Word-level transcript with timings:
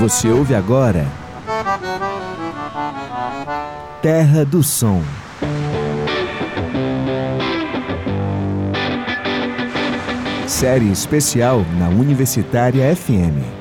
Você 0.00 0.28
ouve 0.28 0.54
agora 0.54 1.04
Terra 4.00 4.44
do 4.44 4.62
Som. 4.62 5.02
Série 10.46 10.92
especial 10.92 11.64
na 11.80 11.88
Universitária 11.88 12.94
FM. 12.94 13.57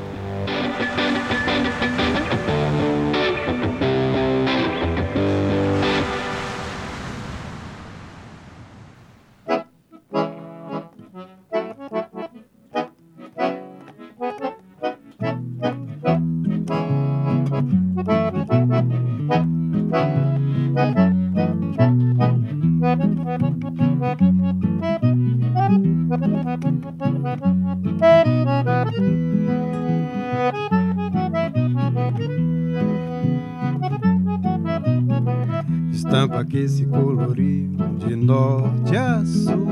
Estampa 36.08 36.46
que 36.46 36.66
se 36.70 36.86
coloriu 36.86 37.70
de 38.00 38.16
norte 38.16 38.96
a 38.96 39.26
sul. 39.26 39.68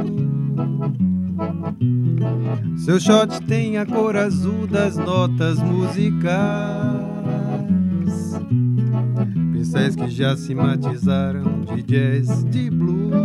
Seu 2.75 2.99
shot 2.99 3.41
tem 3.47 3.77
a 3.77 3.85
cor 3.85 4.17
azul 4.17 4.67
das 4.67 4.97
notas 4.97 5.59
musicais. 5.59 6.11
Pincéis 9.53 9.95
que 9.95 10.09
já 10.09 10.35
se 10.35 10.53
matizaram 10.53 11.61
de 11.73 11.81
jazz, 11.81 12.43
de 12.43 12.69
blues. 12.69 13.15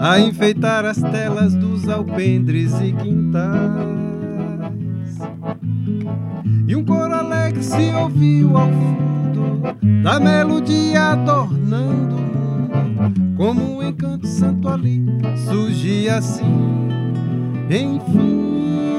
A 0.00 0.18
enfeitar 0.18 0.84
as 0.86 1.00
telas 1.00 1.54
dos 1.54 1.88
alpendres 1.88 2.72
e 2.80 2.92
quintais. 2.92 3.60
E 6.66 6.74
um 6.74 6.84
coro 6.84 7.14
alegre 7.14 7.62
se 7.62 7.92
ouviu 7.94 8.56
ao 8.56 8.66
fundo 8.66 9.09
da 10.02 10.18
melodia 10.18 11.10
adornando 11.12 12.16
o 12.16 12.20
mundo, 12.20 13.36
como 13.36 13.78
um 13.78 13.82
encanto 13.82 14.26
santo 14.26 14.68
ali 14.68 15.04
surgia 15.36 16.16
assim. 16.16 16.88
Enfim, 17.70 18.96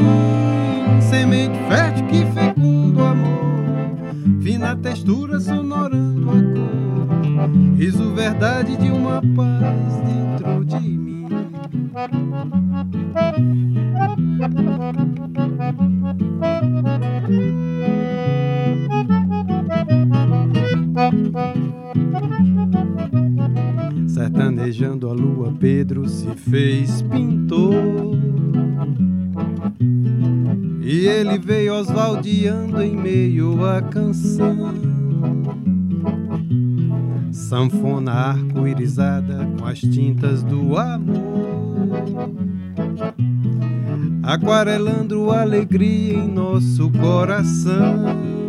semente 1.01 1.57
fértil 1.67 2.07
que 2.07 2.25
fecunda 2.31 3.01
o 3.01 3.05
amor, 3.05 4.41
fina 4.41 4.75
textura 4.75 5.39
sonorando 5.39 6.29
a 6.29 6.33
cor, 6.33 7.49
riso 7.77 8.13
verdade 8.13 8.77
de 8.77 8.89
uma 8.89 9.21
paz 9.35 10.01
dentro 10.05 10.65
de 10.65 10.79
mim. 10.79 11.27
Pedro 25.61 26.09
se 26.09 26.27
fez 26.35 27.03
pintor. 27.03 27.75
E 30.81 31.05
ele 31.05 31.37
veio 31.37 31.75
osvaldeando 31.75 32.81
em 32.81 32.97
meio 32.97 33.63
à 33.63 33.79
canção. 33.79 34.73
Sanfona 37.31 38.11
arco-irizada 38.11 39.47
com 39.59 39.67
as 39.67 39.79
tintas 39.79 40.41
do 40.41 40.75
amor. 40.75 42.31
Aquarelando 44.23 45.29
alegria 45.29 46.15
em 46.15 46.27
nosso 46.27 46.89
coração. 46.89 48.40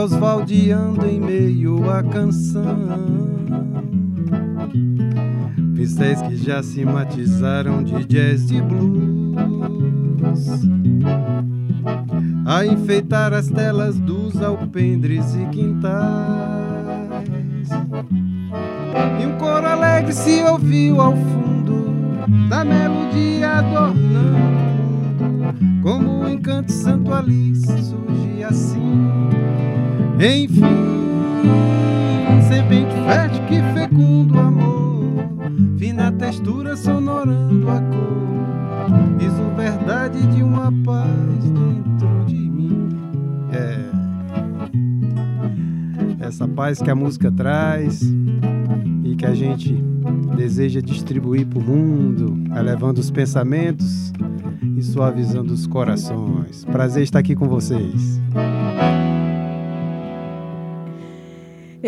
Osvaldeando 0.00 1.06
em 1.06 1.20
meio 1.20 1.90
à 1.90 2.02
canção. 2.02 2.64
Pincéis 5.74 6.22
que 6.22 6.36
já 6.36 6.62
se 6.62 6.84
matizaram 6.84 7.82
de 7.82 8.04
jazz 8.06 8.46
de 8.46 8.60
blues. 8.62 9.38
A 12.46 12.64
enfeitar 12.66 13.32
as 13.32 13.48
telas 13.48 13.98
dos 13.98 14.42
alpendres 14.42 15.34
e 15.34 15.44
quintais. 15.46 16.00
E 19.20 19.26
um 19.26 19.38
coro 19.38 19.66
alegre 19.66 20.12
se 20.12 20.42
ouviu 20.42 21.00
ao 21.00 21.14
fundo 21.16 21.90
da 22.48 22.64
melodia 22.64 23.58
adornando 23.58 24.50
como 25.82 26.20
um 26.20 26.28
encanto 26.28 26.72
santo 26.72 27.12
ali 27.12 27.54
surge 27.54 28.44
assim. 28.44 29.39
Enfim, 30.22 30.60
semente 32.46 32.94
fértil 33.06 33.42
que 33.46 33.62
fecunda 33.72 34.34
o 34.34 34.38
amor, 34.38 35.24
fina 35.78 36.12
textura 36.12 36.76
sonorando 36.76 37.70
a 37.70 37.80
cor, 37.80 39.16
riso 39.18 39.48
verdade 39.56 40.26
de 40.26 40.42
uma 40.42 40.70
paz 40.84 41.42
dentro 41.42 42.26
de 42.26 42.34
mim. 42.34 42.90
É 43.50 43.80
essa 46.26 46.46
paz 46.46 46.82
que 46.82 46.90
a 46.90 46.94
música 46.94 47.32
traz 47.32 48.02
e 49.02 49.16
que 49.16 49.24
a 49.24 49.34
gente 49.34 49.72
deseja 50.36 50.82
distribuir 50.82 51.46
para 51.46 51.60
o 51.60 51.62
mundo, 51.62 52.38
elevando 52.54 53.00
os 53.00 53.10
pensamentos 53.10 54.12
e 54.76 54.82
suavizando 54.82 55.54
os 55.54 55.66
corações. 55.66 56.66
Prazer 56.66 57.04
estar 57.04 57.20
aqui 57.20 57.34
com 57.34 57.48
vocês. 57.48 58.20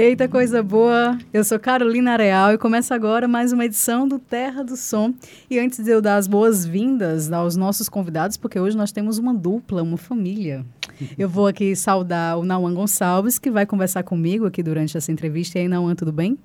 Eita, 0.03 0.27
coisa 0.27 0.65
boa! 0.65 1.17
Eu 1.33 1.45
sou 1.45 1.61
Carolina 1.61 2.17
Real 2.17 2.53
e 2.53 2.59
começa 2.59 2.93
agora 2.93 3.29
mais 3.29 3.53
uma 3.53 3.65
edição 3.65 4.09
do 4.09 4.19
Terra 4.19 4.65
do 4.65 4.77
Som. 4.77 5.15
E 5.49 5.61
antes 5.61 5.79
de 5.79 5.93
eu 5.93 6.03
dar 6.03 6.17
as 6.17 6.27
boas-vindas 6.27 7.31
aos 7.31 7.55
nossos 7.55 7.89
convidados, 7.89 8.37
porque 8.37 8.59
hoje 8.59 8.77
nós 8.77 8.91
temos 8.91 9.17
uma 9.19 9.33
dupla, 9.33 9.81
uma 9.81 9.97
família. 9.97 10.67
Eu 11.17 11.29
vou 11.29 11.47
aqui 11.47 11.77
saudar 11.77 12.37
o 12.37 12.45
Nauan 12.45 12.75
Gonçalves, 12.75 13.39
que 13.39 13.49
vai 13.49 13.65
conversar 13.65 14.03
comigo 14.03 14.45
aqui 14.45 14.61
durante 14.61 14.97
essa 14.97 15.13
entrevista. 15.13 15.61
E 15.61 15.63
aí, 15.63 15.69
Nauan, 15.69 15.95
tudo 15.95 16.11
bem? 16.11 16.37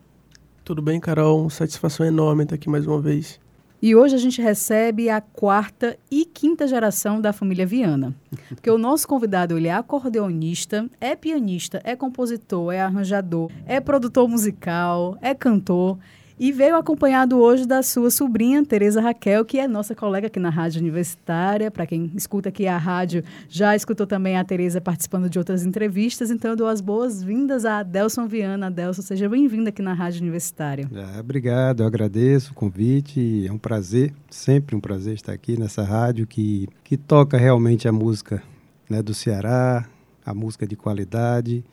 Tudo 0.64 0.80
bem, 0.80 1.00
Carol? 1.00 1.50
Satisfação 1.50 2.06
enorme 2.06 2.44
estar 2.44 2.54
aqui 2.54 2.70
mais 2.70 2.86
uma 2.86 3.02
vez. 3.02 3.40
E 3.80 3.96
hoje 3.96 4.16
a 4.16 4.18
gente 4.18 4.42
recebe 4.42 5.08
a 5.08 5.22
quarta 5.22 5.98
e 6.10 6.26
quinta 6.26 6.68
geração 6.68 7.22
da 7.22 7.32
família 7.32 7.66
Viana. 7.66 8.16
Porque 8.50 8.72
o 8.72 8.78
nosso 8.78 9.08
convidado 9.08 9.56
ele 9.56 9.68
é 9.68 9.74
acordeonista, 9.74 10.90
é 11.00 11.16
pianista, 11.16 11.80
é 11.84 11.96
compositor, 11.96 12.74
é 12.74 12.82
arranjador, 12.82 13.52
é 13.68 13.80
produtor 13.80 14.28
musical, 14.28 15.16
é 15.22 15.36
cantor 15.36 16.00
e 16.40 16.52
veio 16.52 16.76
acompanhado 16.76 17.40
hoje 17.40 17.66
da 17.66 17.82
sua 17.82 18.12
sobrinha, 18.12 18.64
Tereza 18.64 19.02
Raquel, 19.02 19.44
que 19.44 19.58
é 19.58 19.68
nossa 19.68 19.96
colega 19.96 20.28
aqui 20.28 20.40
na 20.40 20.52
Rádio 20.52 20.80
Universitária. 20.82 21.72
Para 21.72 21.88
quem 21.88 22.12
escuta 22.16 22.50
aqui 22.50 22.68
a 22.68 22.78
rádio, 22.78 23.24
já 23.50 23.76
escutou 23.76 24.06
também 24.06 24.38
a 24.38 24.44
Tereza 24.44 24.80
participando 24.80 25.30
de 25.30 25.40
outras 25.40 25.66
entrevistas. 25.66 26.30
Então, 26.30 26.52
eu 26.52 26.56
dou 26.56 26.68
as 26.68 26.80
boas-vindas 26.80 27.66
a 27.66 27.80
Adelson 27.80 28.28
Viana. 28.28 28.68
Adelson, 28.68 29.02
seja 29.02 29.28
bem-vinda 29.28 29.70
aqui 29.70 29.82
na 29.82 29.94
Rádio 29.94 30.22
Universitária. 30.22 30.88
É, 30.94 31.20
obrigado, 31.20 31.82
eu 31.82 31.88
agradeço 31.88 32.52
o 32.52 32.56
convite. 32.56 33.48
É 33.48 33.52
um 33.52 33.58
prazer, 33.58 34.14
sempre 34.30 34.76
um 34.76 34.80
prazer 34.80 35.16
estar 35.16 35.34
aqui 35.34 35.60
nessa 35.60 35.84
rádio 35.84 36.28
que, 36.28 36.70
que 36.84 36.98
toca 36.98 37.36
realmente 37.36 37.88
a 37.88 37.92
música 37.92 38.44
né, 38.88 39.02
do 39.02 39.14
Ceará, 39.14 39.88
a 40.24 40.36
música 40.36 40.68
de 40.68 40.76
qualidade 40.76 41.64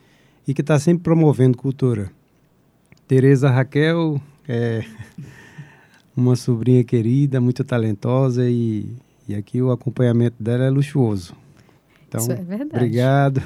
e 0.49 0.55
que 0.55 0.62
está 0.62 0.78
sempre 0.78 1.02
promovendo 1.02 1.58
cultura. 1.58 2.10
Tereza 3.06 3.50
Raquel 3.50 4.20
é 4.49 4.85
uma 6.17 6.37
sobrinha 6.37 6.85
querida, 6.85 7.41
muito 7.41 7.64
talentosa 7.64 8.49
e, 8.49 8.94
e 9.29 9.35
aqui 9.35 9.61
o 9.61 9.70
acompanhamento 9.70 10.43
dela 10.43 10.64
é 10.64 10.70
luxuoso. 10.70 11.44
Então, 12.14 12.22
Isso 12.22 12.32
é 12.32 12.44
verdade. 12.44 12.76
Obrigado. 12.76 13.43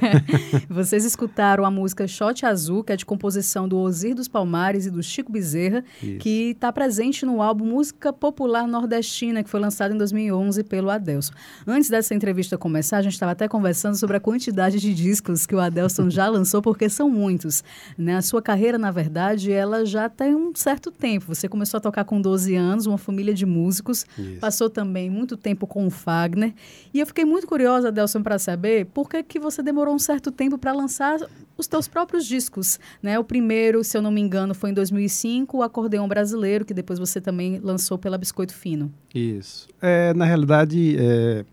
Vocês 0.68 1.04
escutaram 1.04 1.64
a 1.64 1.70
música 1.70 2.08
Shot 2.08 2.46
Azul, 2.46 2.82
que 2.82 2.92
é 2.92 2.96
de 2.96 3.04
composição 3.04 3.68
do 3.68 3.78
Osir 3.78 4.14
dos 4.14 4.28
Palmares 4.28 4.86
e 4.86 4.90
do 4.90 5.02
Chico 5.02 5.30
Bezerra, 5.30 5.84
Isso. 6.02 6.18
que 6.18 6.50
está 6.50 6.72
presente 6.72 7.26
no 7.26 7.42
álbum 7.42 7.66
Música 7.66 8.12
Popular 8.12 8.66
Nordestina, 8.66 9.42
que 9.42 9.50
foi 9.50 9.60
lançado 9.60 9.94
em 9.94 9.98
2011 9.98 10.64
pelo 10.64 10.88
Adelson. 10.88 11.34
Antes 11.66 11.90
dessa 11.90 12.14
entrevista 12.14 12.56
começar, 12.56 12.96
a 12.98 13.02
gente 13.02 13.12
estava 13.12 13.32
até 13.32 13.46
conversando 13.46 13.94
sobre 13.96 14.16
a 14.16 14.20
quantidade 14.20 14.80
de 14.80 14.94
discos 14.94 15.44
que 15.46 15.54
o 15.54 15.60
Adelson 15.60 16.08
já 16.08 16.28
lançou, 16.30 16.62
porque 16.62 16.88
são 16.88 17.10
muitos. 17.10 17.62
Né? 17.98 18.16
A 18.16 18.22
sua 18.22 18.40
carreira, 18.40 18.78
na 18.78 18.90
verdade, 18.90 19.52
ela 19.52 19.84
já 19.84 20.08
tem 20.08 20.34
um 20.34 20.52
certo 20.54 20.90
tempo. 20.90 21.26
Você 21.26 21.46
começou 21.48 21.76
a 21.76 21.80
tocar 21.80 22.04
com 22.04 22.20
12 22.20 22.54
anos, 22.54 22.86
uma 22.86 22.98
família 22.98 23.34
de 23.34 23.44
músicos, 23.44 24.06
Isso. 24.16 24.40
passou 24.40 24.70
também 24.70 25.10
muito 25.10 25.36
tempo 25.36 25.66
com 25.66 25.86
o 25.86 25.90
Fagner, 25.90 26.54
e 26.94 27.00
eu 27.00 27.06
fiquei 27.06 27.24
muito 27.24 27.46
curiosa 27.46 27.81
curiosa, 27.82 27.90
Delson, 27.90 28.22
para 28.22 28.38
saber 28.38 28.86
por 28.86 29.08
que, 29.08 29.22
que 29.22 29.40
você 29.40 29.62
demorou 29.62 29.94
um 29.94 29.98
certo 29.98 30.30
tempo 30.30 30.56
para 30.56 30.72
lançar 30.72 31.18
os 31.56 31.66
teus 31.66 31.88
próprios 31.88 32.26
discos, 32.26 32.78
né? 33.02 33.18
O 33.18 33.24
primeiro, 33.24 33.82
se 33.82 33.96
eu 33.96 34.02
não 34.02 34.10
me 34.10 34.20
engano, 34.20 34.54
foi 34.54 34.70
em 34.70 34.74
2005, 34.74 35.56
o 35.56 35.62
Acordeão 35.62 36.06
Brasileiro, 36.06 36.64
que 36.64 36.72
depois 36.72 36.98
você 36.98 37.20
também 37.20 37.58
lançou 37.58 37.98
pela 37.98 38.16
Biscoito 38.16 38.54
Fino. 38.54 38.92
Isso. 39.14 39.68
É, 39.80 40.14
na 40.14 40.24
realidade, 40.24 40.96
é, 40.98 41.44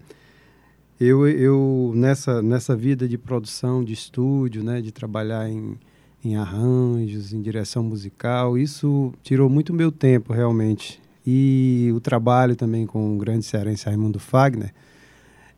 eu, 1.00 1.28
eu 1.28 1.92
nessa, 1.96 2.42
nessa 2.42 2.76
vida 2.76 3.08
de 3.08 3.18
produção, 3.18 3.84
de 3.84 3.94
estúdio, 3.94 4.64
né, 4.64 4.82
de 4.82 4.92
trabalhar 4.92 5.50
em, 5.50 5.78
em 6.24 6.36
arranjos, 6.36 7.34
em 7.34 7.42
direção 7.42 7.84
musical, 7.84 8.58
isso 8.58 9.12
tirou 9.24 9.50
muito 9.50 9.74
meu 9.74 9.92
tempo, 9.92 10.34
realmente. 10.34 11.02
E 11.26 11.92
o 11.94 12.00
trabalho 12.00 12.56
também 12.56 12.86
com 12.86 13.16
o 13.16 13.18
grande 13.18 13.46
cearense 13.46 13.86
Raimundo 13.86 14.20
Fagner, 14.20 14.74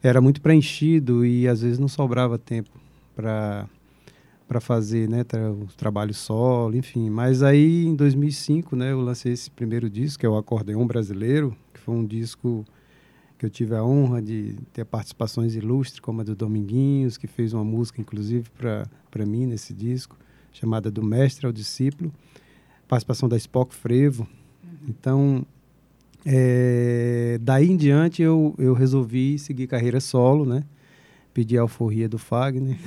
era 0.04 0.22
muito 0.22 0.42
preenchido 0.42 1.26
e 1.26 1.48
às 1.48 1.62
vezes 1.62 1.80
não 1.80 1.88
sobrava 1.88 2.38
tempo 2.38 2.70
para 3.16 3.68
para 4.48 4.60
fazer, 4.60 5.08
né, 5.08 5.24
tra 5.24 5.50
o 5.50 5.66
trabalho 5.78 6.14
solo, 6.14 6.76
enfim. 6.76 7.10
Mas 7.10 7.42
aí 7.42 7.86
em 7.86 7.96
2005, 7.96 8.76
né, 8.76 8.92
eu 8.92 9.00
lancei 9.00 9.32
esse 9.32 9.50
primeiro 9.50 9.90
disco, 9.90 10.20
que 10.20 10.26
é 10.26 10.30
o 10.30 10.36
Acordeão 10.36 10.86
Brasileiro, 10.86 11.56
que 11.74 11.80
foi 11.80 11.96
um 11.96 12.06
disco 12.06 12.66
que 13.38 13.46
eu 13.46 13.50
tive 13.50 13.76
a 13.76 13.82
honra 13.82 14.22
de 14.22 14.58
ter 14.74 14.84
participações 14.84 15.56
ilustres, 15.56 16.02
como 16.02 16.20
a 16.20 16.24
do 16.26 16.36
Dominguinhos, 16.36 17.16
que 17.16 17.28
fez 17.28 17.54
uma 17.54 17.64
música 17.64 18.02
inclusive 18.02 18.50
para 18.52 19.26
mim 19.26 19.46
nesse 19.46 19.74
disco, 19.74 20.18
chamada 20.52 20.92
Do 20.92 21.02
Mestre 21.02 21.46
ao 21.46 21.54
Discípulo, 21.54 22.14
participação 22.90 23.30
da 23.30 23.38
Spock 23.38 23.74
Frevo. 23.74 24.28
Então, 24.86 25.46
é, 26.26 27.38
daí 27.42 27.70
em 27.70 27.78
diante 27.78 28.22
eu, 28.22 28.54
eu 28.58 28.74
resolvi 28.74 29.40
seguir 29.40 29.68
carreira 29.68 30.00
solo, 30.00 30.46
né? 30.46 30.64
Pedi 31.34 31.58
a 31.58 31.62
alforria 31.62 32.10
do 32.10 32.18
Fagner, 32.18 32.78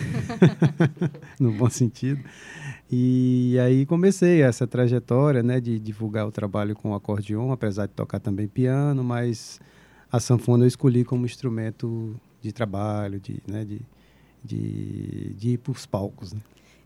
no 1.40 1.50
bom 1.52 1.70
sentido. 1.70 2.22
E 2.90 3.58
aí 3.58 3.86
comecei 3.86 4.42
essa 4.42 4.66
trajetória, 4.66 5.42
né, 5.42 5.60
de 5.60 5.78
divulgar 5.78 6.26
o 6.26 6.30
trabalho 6.30 6.76
com 6.76 6.94
acordeon, 6.94 7.50
apesar 7.50 7.86
de 7.86 7.92
tocar 7.92 8.20
também 8.20 8.46
piano, 8.46 9.02
mas 9.02 9.58
a 10.12 10.20
sanfona 10.20 10.64
eu 10.64 10.68
escolhi 10.68 11.04
como 11.04 11.24
instrumento 11.24 12.14
de 12.42 12.52
trabalho, 12.52 13.18
de, 13.18 13.42
né, 13.48 13.64
de, 13.64 13.80
de, 14.44 15.34
de 15.34 15.48
ir 15.50 15.58
para 15.58 15.72
os 15.72 15.86
palcos. 15.86 16.34
Né? 16.34 16.40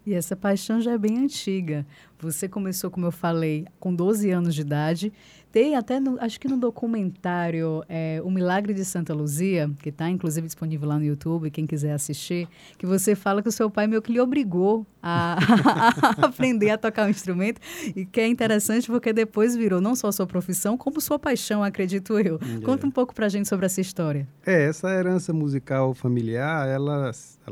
E 0.08 0.14
essa 0.14 0.34
paixão 0.34 0.80
já 0.80 0.92
é 0.92 0.98
bem 0.98 1.18
antiga. 1.18 1.84
Você 2.18 2.48
começou, 2.48 2.90
como 2.90 3.04
eu 3.04 3.12
falei, 3.12 3.66
com 3.78 3.94
12 3.94 4.30
anos 4.30 4.54
de 4.54 4.62
idade. 4.62 5.12
Tem 5.52 5.76
até, 5.76 6.00
no, 6.00 6.18
acho 6.18 6.40
que 6.40 6.48
no 6.48 6.56
documentário 6.56 7.84
é, 7.86 8.18
O 8.24 8.30
Milagre 8.30 8.72
de 8.72 8.86
Santa 8.86 9.12
Luzia, 9.12 9.70
que 9.82 9.90
está 9.90 10.08
inclusive 10.08 10.46
disponível 10.46 10.88
lá 10.88 10.98
no 10.98 11.04
YouTube, 11.04 11.50
quem 11.50 11.66
quiser 11.66 11.92
assistir, 11.92 12.48
que 12.78 12.86
você 12.86 13.14
fala 13.14 13.42
que 13.42 13.50
o 13.50 13.52
seu 13.52 13.70
pai 13.70 13.86
meio 13.86 14.00
que 14.00 14.10
lhe 14.10 14.18
obrigou 14.18 14.86
a, 15.02 15.36
a 16.22 16.26
aprender 16.26 16.70
a 16.70 16.78
tocar 16.78 17.06
um 17.06 17.10
instrumento. 17.10 17.60
E 17.94 18.06
que 18.06 18.18
é 18.18 18.26
interessante 18.26 18.86
porque 18.86 19.12
depois 19.12 19.54
virou 19.54 19.78
não 19.78 19.94
só 19.94 20.10
sua 20.10 20.26
profissão, 20.26 20.78
como 20.78 21.02
sua 21.02 21.18
paixão, 21.18 21.62
acredito 21.62 22.18
eu. 22.18 22.36
É. 22.36 22.64
Conta 22.64 22.86
um 22.86 22.90
pouco 22.90 23.14
para 23.14 23.26
a 23.26 23.28
gente 23.28 23.46
sobre 23.46 23.66
essa 23.66 23.82
história. 23.82 24.26
É, 24.46 24.64
essa 24.64 24.88
herança 24.88 25.34
musical 25.34 25.92
familiar, 25.92 26.66
ela 26.66 27.10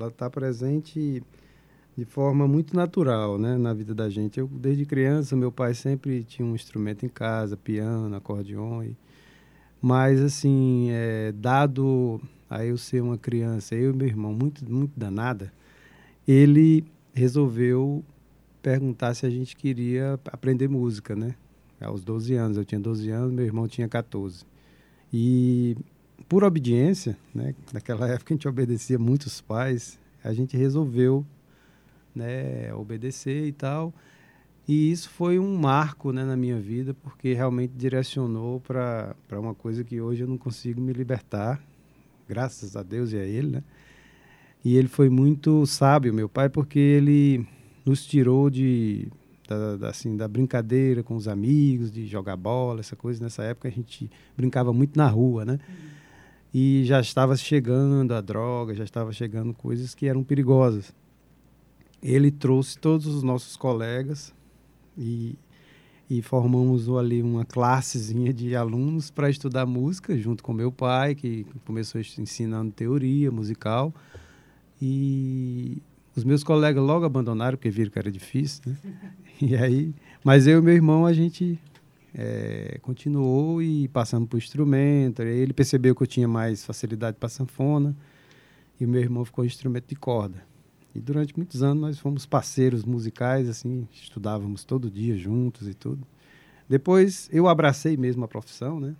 está 0.09 0.31
presente 0.31 1.23
de 1.97 2.05
forma 2.05 2.47
muito 2.47 2.77
natural, 2.77 3.39
né, 3.39 3.57
na 3.57 3.73
vida 3.73 3.95
da 3.95 4.11
gente. 4.11 4.39
Eu 4.39 4.47
desde 4.47 4.85
criança, 4.85 5.35
meu 5.35 5.51
pai 5.51 5.75
sempre 5.75 6.23
tinha 6.25 6.47
um 6.47 6.55
instrumento 6.55 7.07
em 7.07 7.09
casa, 7.09 7.57
piano, 7.57 8.15
acordeon, 8.15 8.83
e... 8.83 8.97
mas 9.81 10.21
assim, 10.21 10.89
é, 10.91 11.33
dado 11.33 12.21
a 12.51 12.65
eu 12.65 12.77
ser 12.77 13.03
uma 13.03 13.17
criança, 13.17 13.75
eu 13.75 13.93
e 13.93 13.97
meu 13.97 14.07
irmão 14.07 14.33
muito 14.33 14.71
muito 14.71 14.93
danada, 14.97 15.53
ele 16.29 16.85
resolveu 17.15 18.05
perguntar 18.63 19.15
se 19.15 19.25
a 19.25 19.31
gente 19.31 19.57
queria 19.57 20.21
aprender 20.27 20.69
música, 20.69 21.17
né? 21.17 21.35
Aos 21.81 22.03
12 22.05 22.35
anos, 22.35 22.57
eu 22.57 22.65
tinha 22.65 22.81
12 22.81 23.11
anos, 23.11 23.33
meu 23.33 23.45
irmão 23.45 23.69
tinha 23.69 23.89
14. 23.89 24.45
E 25.13 25.77
por 26.29 26.43
obediência, 26.45 27.17
né, 27.35 27.55
naquela 27.73 28.09
época 28.11 28.35
a 28.35 28.37
gente 28.37 28.49
obedecia 28.49 28.99
muitos 28.99 29.41
pais, 29.41 29.99
a 30.23 30.33
gente 30.33 30.57
resolveu 30.57 31.25
né, 32.17 32.73
obedecer 32.75 33.47
e 33.47 33.53
tal. 33.53 33.93
E 34.67 34.91
isso 34.91 35.09
foi 35.11 35.39
um 35.39 35.57
marco 35.57 36.11
né, 36.13 36.25
na 36.25 36.37
minha 36.37 36.59
vida, 36.59 36.93
porque 36.95 37.33
realmente 37.33 37.73
direcionou 37.77 38.61
para 38.61 39.15
uma 39.33 39.55
coisa 39.55 39.85
que 39.85 40.01
hoje 40.01 40.25
eu 40.25 40.29
não 40.29 40.37
consigo 40.37 40.81
me 40.81 40.93
libertar, 40.93 41.63
graças 42.29 42.75
a 42.75 42.83
Deus 42.83 43.13
e 43.13 43.17
a 43.17 43.25
ele. 43.25 43.49
Né? 43.49 43.63
E 44.65 44.77
ele 44.77 44.89
foi 44.89 45.09
muito 45.09 45.65
sábio, 45.67 46.13
meu 46.13 46.29
pai, 46.29 46.49
porque 46.49 46.81
ele 46.81 47.47
nos 47.85 48.05
tirou 48.05 48.51
de, 48.51 49.07
da, 49.47 49.77
da, 49.77 49.89
assim, 49.91 50.17
da 50.17 50.27
brincadeira 50.27 51.01
com 51.05 51.15
os 51.15 51.29
amigos, 51.29 51.93
de 51.93 52.05
jogar 52.05 52.37
bola, 52.37 52.81
essa 52.81 52.97
coisa. 52.97 53.23
Nessa 53.23 53.45
época 53.45 53.69
a 53.69 53.71
gente 53.71 54.11
brincava 54.37 54.73
muito 54.73 54.97
na 54.97 55.07
rua, 55.07 55.45
né? 55.45 55.53
Uhum. 55.53 55.97
E 56.53 56.85
já 56.85 57.01
estava 57.01 57.37
chegando 57.37 58.13
a 58.13 58.21
droga, 58.21 58.75
já 58.75 58.83
estava 58.83 59.13
chegando 59.13 59.55
coisas 59.55 59.95
que 59.95 60.07
eram 60.07 60.25
perigosas 60.25 60.93
ele 62.07 62.31
trouxe 62.31 62.79
todos 62.79 63.05
os 63.07 63.25
nossos 63.25 63.57
colegas 63.57 64.33
e, 64.97 65.37
e 66.09 66.23
formamos 66.23 66.89
ali 66.89 67.21
uma 67.21 67.45
classezinha 67.45 68.33
de 68.33 68.55
alunos 68.55 69.11
para 69.11 69.29
estudar 69.29 69.67
música, 69.67 70.17
junto 70.17 70.45
com 70.45 70.53
meu 70.53 70.71
pai, 70.71 71.17
que 71.17 71.45
começou 71.65 72.01
ensinando 72.01 72.71
teoria 72.71 73.33
musical. 73.33 73.93
E 74.81 75.83
os 76.15 76.23
meus 76.23 76.45
colegas 76.45 76.83
logo 76.83 77.05
abandonaram, 77.05 77.57
porque 77.57 77.71
viram 77.71 77.91
que 77.91 77.99
era 77.99 78.11
difícil, 78.11 78.63
né? 78.67 78.77
E 79.39 79.55
aí, 79.55 79.95
mas 80.25 80.47
eu 80.47 80.61
e 80.61 80.63
meu 80.63 80.73
irmão, 80.73 81.05
a 81.05 81.13
gente 81.13 81.61
é, 82.15 82.79
continuou 82.81 83.61
e 83.61 83.87
passando 83.89 84.27
por 84.27 84.39
instrumento. 84.39 85.21
Ele 85.21 85.53
percebeu 85.53 85.95
que 85.95 86.03
eu 86.03 86.07
tinha 86.07 86.27
mais 86.27 86.65
facilidade 86.65 87.19
para 87.19 87.29
sanfona 87.29 87.95
e 88.81 88.87
o 88.87 88.89
meu 88.89 89.03
irmão 89.03 89.27
ficou 89.27 89.45
instrumento 89.45 89.89
de 89.89 89.97
corda. 89.97 90.43
E 90.97 91.01
durante 91.01 91.37
muitos 91.37 91.63
anos 91.63 91.81
nós 91.81 91.99
fomos 91.99 92.25
parceiros 92.25 92.83
musicais, 92.85 93.49
assim, 93.51 93.87
estudávamos 93.93 94.65
todo 94.65 94.91
dia 94.91 95.15
juntos 95.17 95.69
e 95.69 95.75
tudo. 95.75 96.07
Depois 96.67 97.29
eu 97.31 97.47
abracei 97.49 97.99
mesmo 97.99 98.25
a 98.25 98.29
profissão, 98.29 98.81
né? 98.81 98.97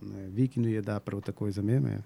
né 0.00 0.28
vi 0.32 0.46
que 0.46 0.60
não 0.60 0.68
ia 0.68 0.80
dar 0.80 1.00
para 1.00 1.16
outra 1.16 1.32
coisa 1.32 1.60
mesmo, 1.60 1.88
é, 1.88 1.98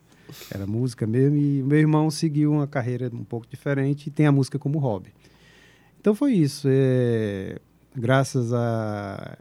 era 0.50 0.66
música 0.66 1.06
mesmo. 1.06 1.36
E 1.36 1.62
meu 1.62 1.78
irmão 1.78 2.10
seguiu 2.10 2.52
uma 2.52 2.66
carreira 2.66 3.10
um 3.12 3.22
pouco 3.22 3.46
diferente 3.46 4.06
e 4.06 4.10
tem 4.10 4.26
a 4.26 4.32
música 4.32 4.58
como 4.58 4.78
hobby. 4.78 5.12
Então 6.00 6.14
foi 6.14 6.32
isso. 6.32 6.66
É, 6.70 7.58
graças 7.94 8.50
a, 8.54 9.38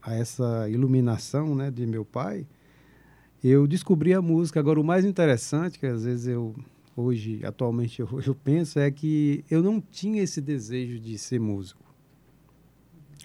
a 0.00 0.14
essa 0.14 0.68
iluminação 0.70 1.56
né, 1.56 1.72
de 1.72 1.84
meu 1.86 2.04
pai, 2.04 2.46
eu 3.42 3.66
descobri 3.66 4.14
a 4.14 4.22
música. 4.22 4.60
Agora, 4.60 4.80
o 4.80 4.84
mais 4.84 5.04
interessante, 5.04 5.76
que 5.76 5.86
às 5.86 6.04
vezes 6.04 6.28
eu 6.28 6.54
hoje, 6.96 7.40
atualmente, 7.44 8.00
eu, 8.00 8.08
eu 8.26 8.34
penso 8.34 8.78
é 8.78 8.90
que 8.90 9.44
eu 9.50 9.62
não 9.62 9.80
tinha 9.80 10.22
esse 10.22 10.40
desejo 10.40 10.98
de 10.98 11.18
ser 11.18 11.40
músico. 11.40 11.82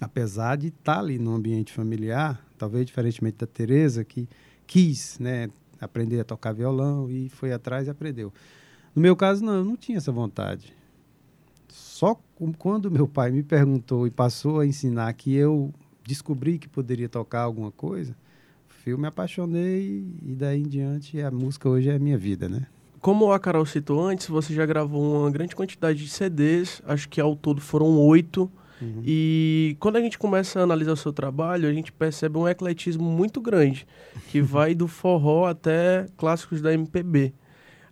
Apesar 0.00 0.56
de 0.56 0.68
estar 0.68 0.98
ali 0.98 1.18
no 1.18 1.34
ambiente 1.34 1.72
familiar, 1.72 2.44
talvez 2.56 2.86
diferentemente 2.86 3.38
da 3.38 3.46
Tereza, 3.46 4.04
que 4.04 4.28
quis 4.66 5.18
né, 5.18 5.50
aprender 5.80 6.20
a 6.20 6.24
tocar 6.24 6.52
violão 6.52 7.10
e 7.10 7.28
foi 7.28 7.52
atrás 7.52 7.86
e 7.86 7.90
aprendeu. 7.90 8.32
No 8.94 9.02
meu 9.02 9.14
caso, 9.14 9.44
não, 9.44 9.54
eu 9.54 9.64
não 9.64 9.76
tinha 9.76 9.98
essa 9.98 10.10
vontade. 10.10 10.74
Só 11.68 12.18
quando 12.58 12.90
meu 12.90 13.06
pai 13.06 13.30
me 13.30 13.42
perguntou 13.42 14.06
e 14.06 14.10
passou 14.10 14.60
a 14.60 14.66
ensinar 14.66 15.12
que 15.12 15.34
eu 15.34 15.72
descobri 16.02 16.58
que 16.58 16.68
poderia 16.68 17.08
tocar 17.08 17.42
alguma 17.42 17.70
coisa, 17.70 18.16
eu 18.86 18.96
me 18.96 19.06
apaixonei 19.06 20.04
e 20.22 20.34
daí 20.34 20.62
em 20.62 20.68
diante 20.68 21.20
a 21.20 21.30
música 21.30 21.68
hoje 21.68 21.90
é 21.90 21.94
a 21.94 21.98
minha 21.98 22.16
vida, 22.16 22.48
né? 22.48 22.66
Como 23.00 23.32
a 23.32 23.38
Carol 23.38 23.64
citou 23.64 24.06
antes, 24.06 24.28
você 24.28 24.52
já 24.52 24.66
gravou 24.66 25.22
uma 25.22 25.30
grande 25.30 25.56
quantidade 25.56 25.98
de 25.98 26.08
CDs, 26.08 26.82
acho 26.84 27.08
que 27.08 27.20
ao 27.20 27.34
todo 27.34 27.60
foram 27.60 27.98
oito. 27.98 28.50
Uhum. 28.80 29.02
E 29.04 29.76
quando 29.80 29.96
a 29.96 30.00
gente 30.00 30.18
começa 30.18 30.60
a 30.60 30.62
analisar 30.62 30.92
o 30.92 30.96
seu 30.96 31.12
trabalho, 31.12 31.68
a 31.68 31.72
gente 31.72 31.92
percebe 31.92 32.38
um 32.38 32.48
ecletismo 32.48 33.04
muito 33.04 33.40
grande, 33.40 33.86
que 34.28 34.40
vai 34.42 34.74
do 34.74 34.86
forró 34.86 35.46
até 35.46 36.06
clássicos 36.16 36.60
da 36.60 36.72
MPB. 36.72 37.32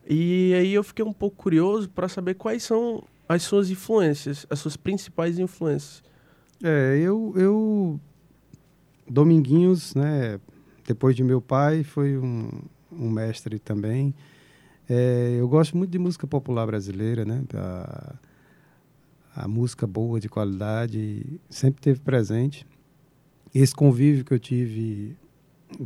E 0.09 0.55
aí 0.55 0.73
eu 0.73 0.83
fiquei 0.83 1.05
um 1.05 1.13
pouco 1.13 1.37
curioso 1.37 1.89
para 1.89 2.09
saber 2.09 2.35
quais 2.35 2.63
são 2.63 3.03
as 3.29 3.43
suas 3.43 3.71
influências, 3.71 4.47
as 4.49 4.59
suas 4.59 4.77
principais 4.77 5.39
influências. 5.39 6.03
É, 6.63 6.99
eu, 6.99 7.33
eu 7.37 8.01
Dominguinhos, 9.09 9.95
né, 9.95 10.39
depois 10.87 11.17
de 11.17 11.23
meu 11.23 11.41
pai, 11.41 11.83
foi 11.83 12.17
um, 12.19 12.51
um 12.93 13.11
mestre 13.11 13.59
também. 13.59 14.15
É, 14.89 15.37
eu 15.39 15.47
gosto 15.49 15.77
muito 15.77 15.91
de 15.91 15.99
música 15.99 16.27
popular 16.27 16.67
brasileira, 16.67 17.25
né? 17.25 17.43
A, 17.55 18.15
a 19.37 19.49
música 19.49 19.87
boa, 19.87 20.19
de 20.19 20.29
qualidade, 20.29 21.41
sempre 21.51 21.81
teve 21.81 22.01
presente. 22.01 22.67
Esse 23.55 23.75
convívio 23.75 24.25
que 24.25 24.33
eu 24.33 24.39
tive 24.39 25.17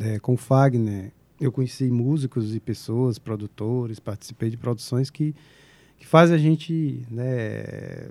é, 0.01 0.19
com 0.19 0.35
o 0.35 0.37
Fagner, 0.37 1.13
eu 1.41 1.51
conheci 1.51 1.91
músicos 1.91 2.55
e 2.55 2.61
pessoas, 2.61 3.19
produtores, 3.19 3.99
participei 3.99 4.49
de 4.49 4.57
produções 4.57 5.11
que, 5.11 5.35
que 5.99 6.07
fazem 6.07 6.37
a 6.37 6.39
gente 6.39 7.05
né, 7.11 8.11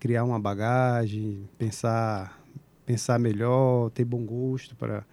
criar 0.00 0.24
uma 0.24 0.40
bagagem, 0.40 1.48
pensar 1.56 2.42
pensar 2.84 3.18
melhor, 3.18 3.90
ter 3.90 4.04
bom 4.04 4.24
gosto 4.24 4.74
para 4.76 5.06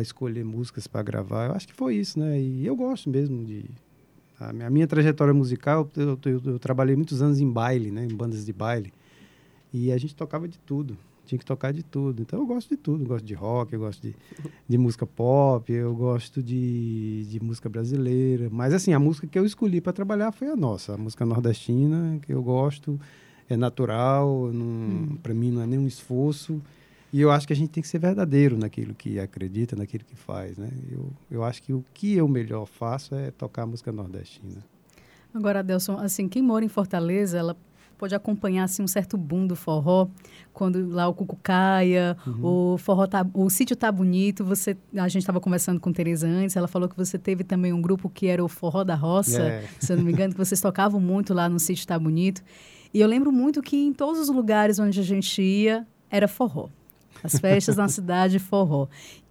escolher 0.00 0.44
músicas 0.44 0.86
para 0.86 1.02
gravar. 1.02 1.46
Eu 1.46 1.52
acho 1.52 1.66
que 1.66 1.74
foi 1.74 1.96
isso, 1.96 2.18
né? 2.18 2.38
E 2.38 2.66
eu 2.66 2.76
gosto 2.76 3.08
mesmo 3.08 3.44
de 3.44 3.64
a 4.38 4.52
minha, 4.52 4.66
a 4.66 4.70
minha 4.70 4.86
trajetória 4.86 5.32
musical, 5.32 5.88
eu, 5.96 6.18
eu, 6.24 6.42
eu, 6.44 6.58
trabalhei 6.58 6.94
muitos 6.94 7.22
anos 7.22 7.40
em 7.40 7.50
baile, 7.50 7.90
né, 7.90 8.04
em 8.04 8.14
bandas 8.14 8.44
de 8.44 8.52
baile. 8.52 8.92
E 9.72 9.90
a 9.90 9.98
gente 9.98 10.14
tocava 10.14 10.46
de 10.46 10.58
tudo, 10.58 10.96
tinha 11.24 11.38
que 11.38 11.44
tocar 11.44 11.72
de 11.72 11.82
tudo. 11.82 12.22
Então 12.22 12.38
eu 12.38 12.46
gosto 12.46 12.68
de 12.68 12.76
tudo, 12.76 13.04
eu 13.04 13.08
gosto 13.08 13.24
de 13.24 13.34
rock, 13.34 13.72
eu 13.72 13.80
gosto 13.80 14.02
de, 14.02 14.14
de 14.68 14.78
música 14.78 15.06
pop, 15.06 15.70
eu 15.72 15.94
gosto 15.94 16.42
de, 16.42 17.24
de 17.24 17.40
música 17.42 17.68
brasileira. 17.68 18.48
Mas 18.50 18.72
assim, 18.72 18.92
a 18.92 18.98
música 18.98 19.26
que 19.26 19.38
eu 19.38 19.44
escolhi 19.44 19.80
para 19.80 19.92
trabalhar 19.92 20.32
foi 20.32 20.48
a 20.48 20.56
nossa, 20.56 20.94
a 20.94 20.98
música 20.98 21.24
nordestina, 21.26 22.18
que 22.22 22.32
eu 22.32 22.42
gosto, 22.42 22.98
é 23.48 23.56
natural, 23.56 24.50
hum. 24.52 25.18
para 25.22 25.34
mim 25.34 25.50
não 25.50 25.62
é 25.62 25.66
nenhum 25.66 25.86
esforço. 25.86 26.60
E 27.16 27.20
eu 27.22 27.30
acho 27.30 27.46
que 27.46 27.52
a 27.54 27.56
gente 27.56 27.70
tem 27.70 27.82
que 27.82 27.88
ser 27.88 27.98
verdadeiro 27.98 28.58
naquilo 28.58 28.94
que 28.94 29.18
acredita, 29.18 29.74
naquilo 29.74 30.04
que 30.04 30.14
faz, 30.14 30.58
né? 30.58 30.68
Eu, 30.92 31.10
eu 31.30 31.42
acho 31.42 31.62
que 31.62 31.72
o 31.72 31.82
que 31.94 32.14
eu 32.14 32.28
melhor 32.28 32.66
faço 32.66 33.14
é 33.14 33.30
tocar 33.30 33.64
música 33.64 33.90
nordestina. 33.90 34.62
Agora, 35.32 35.60
Adelson, 35.60 35.96
assim, 35.96 36.28
quem 36.28 36.42
mora 36.42 36.62
em 36.62 36.68
Fortaleza, 36.68 37.38
ela 37.38 37.56
pode 37.96 38.14
acompanhar 38.14 38.64
assim 38.64 38.82
um 38.82 38.86
certo 38.86 39.16
boom 39.16 39.46
do 39.46 39.56
forró 39.56 40.08
quando 40.52 40.86
lá 40.90 41.08
o 41.08 41.14
cucucaia 41.14 42.18
uhum. 42.26 42.74
o 42.74 42.76
forró 42.76 43.06
tá, 43.06 43.26
o 43.32 43.48
sítio 43.48 43.74
tá 43.74 43.90
bonito 43.90 44.44
você 44.44 44.76
a 44.94 45.08
gente 45.08 45.22
estava 45.22 45.40
conversando 45.40 45.80
com 45.80 45.90
Teresa 45.90 46.28
antes 46.28 46.54
ela 46.54 46.68
falou 46.68 46.86
que 46.86 46.96
você 46.98 47.18
teve 47.18 47.42
também 47.42 47.72
um 47.72 47.80
grupo 47.80 48.10
que 48.10 48.26
era 48.26 48.44
o 48.44 48.48
forró 48.48 48.84
da 48.84 48.94
roça 48.94 49.40
é. 49.40 49.64
se 49.80 49.90
eu 49.90 49.96
não 49.96 50.04
me 50.04 50.12
engano 50.12 50.34
que 50.34 50.38
vocês 50.38 50.60
tocavam 50.60 51.00
muito 51.00 51.32
lá 51.32 51.48
no 51.48 51.58
sítio 51.58 51.86
tá 51.86 51.98
bonito 51.98 52.42
e 52.92 53.00
eu 53.00 53.08
lembro 53.08 53.32
muito 53.32 53.62
que 53.62 53.78
em 53.78 53.94
todos 53.94 54.20
os 54.20 54.28
lugares 54.28 54.78
onde 54.78 55.00
a 55.00 55.02
gente 55.02 55.40
ia 55.40 55.86
era 56.10 56.28
forró 56.28 56.68
as 57.22 57.38
festas 57.38 57.76
na 57.76 57.88
cidade, 57.88 58.38
forró. 58.38 58.88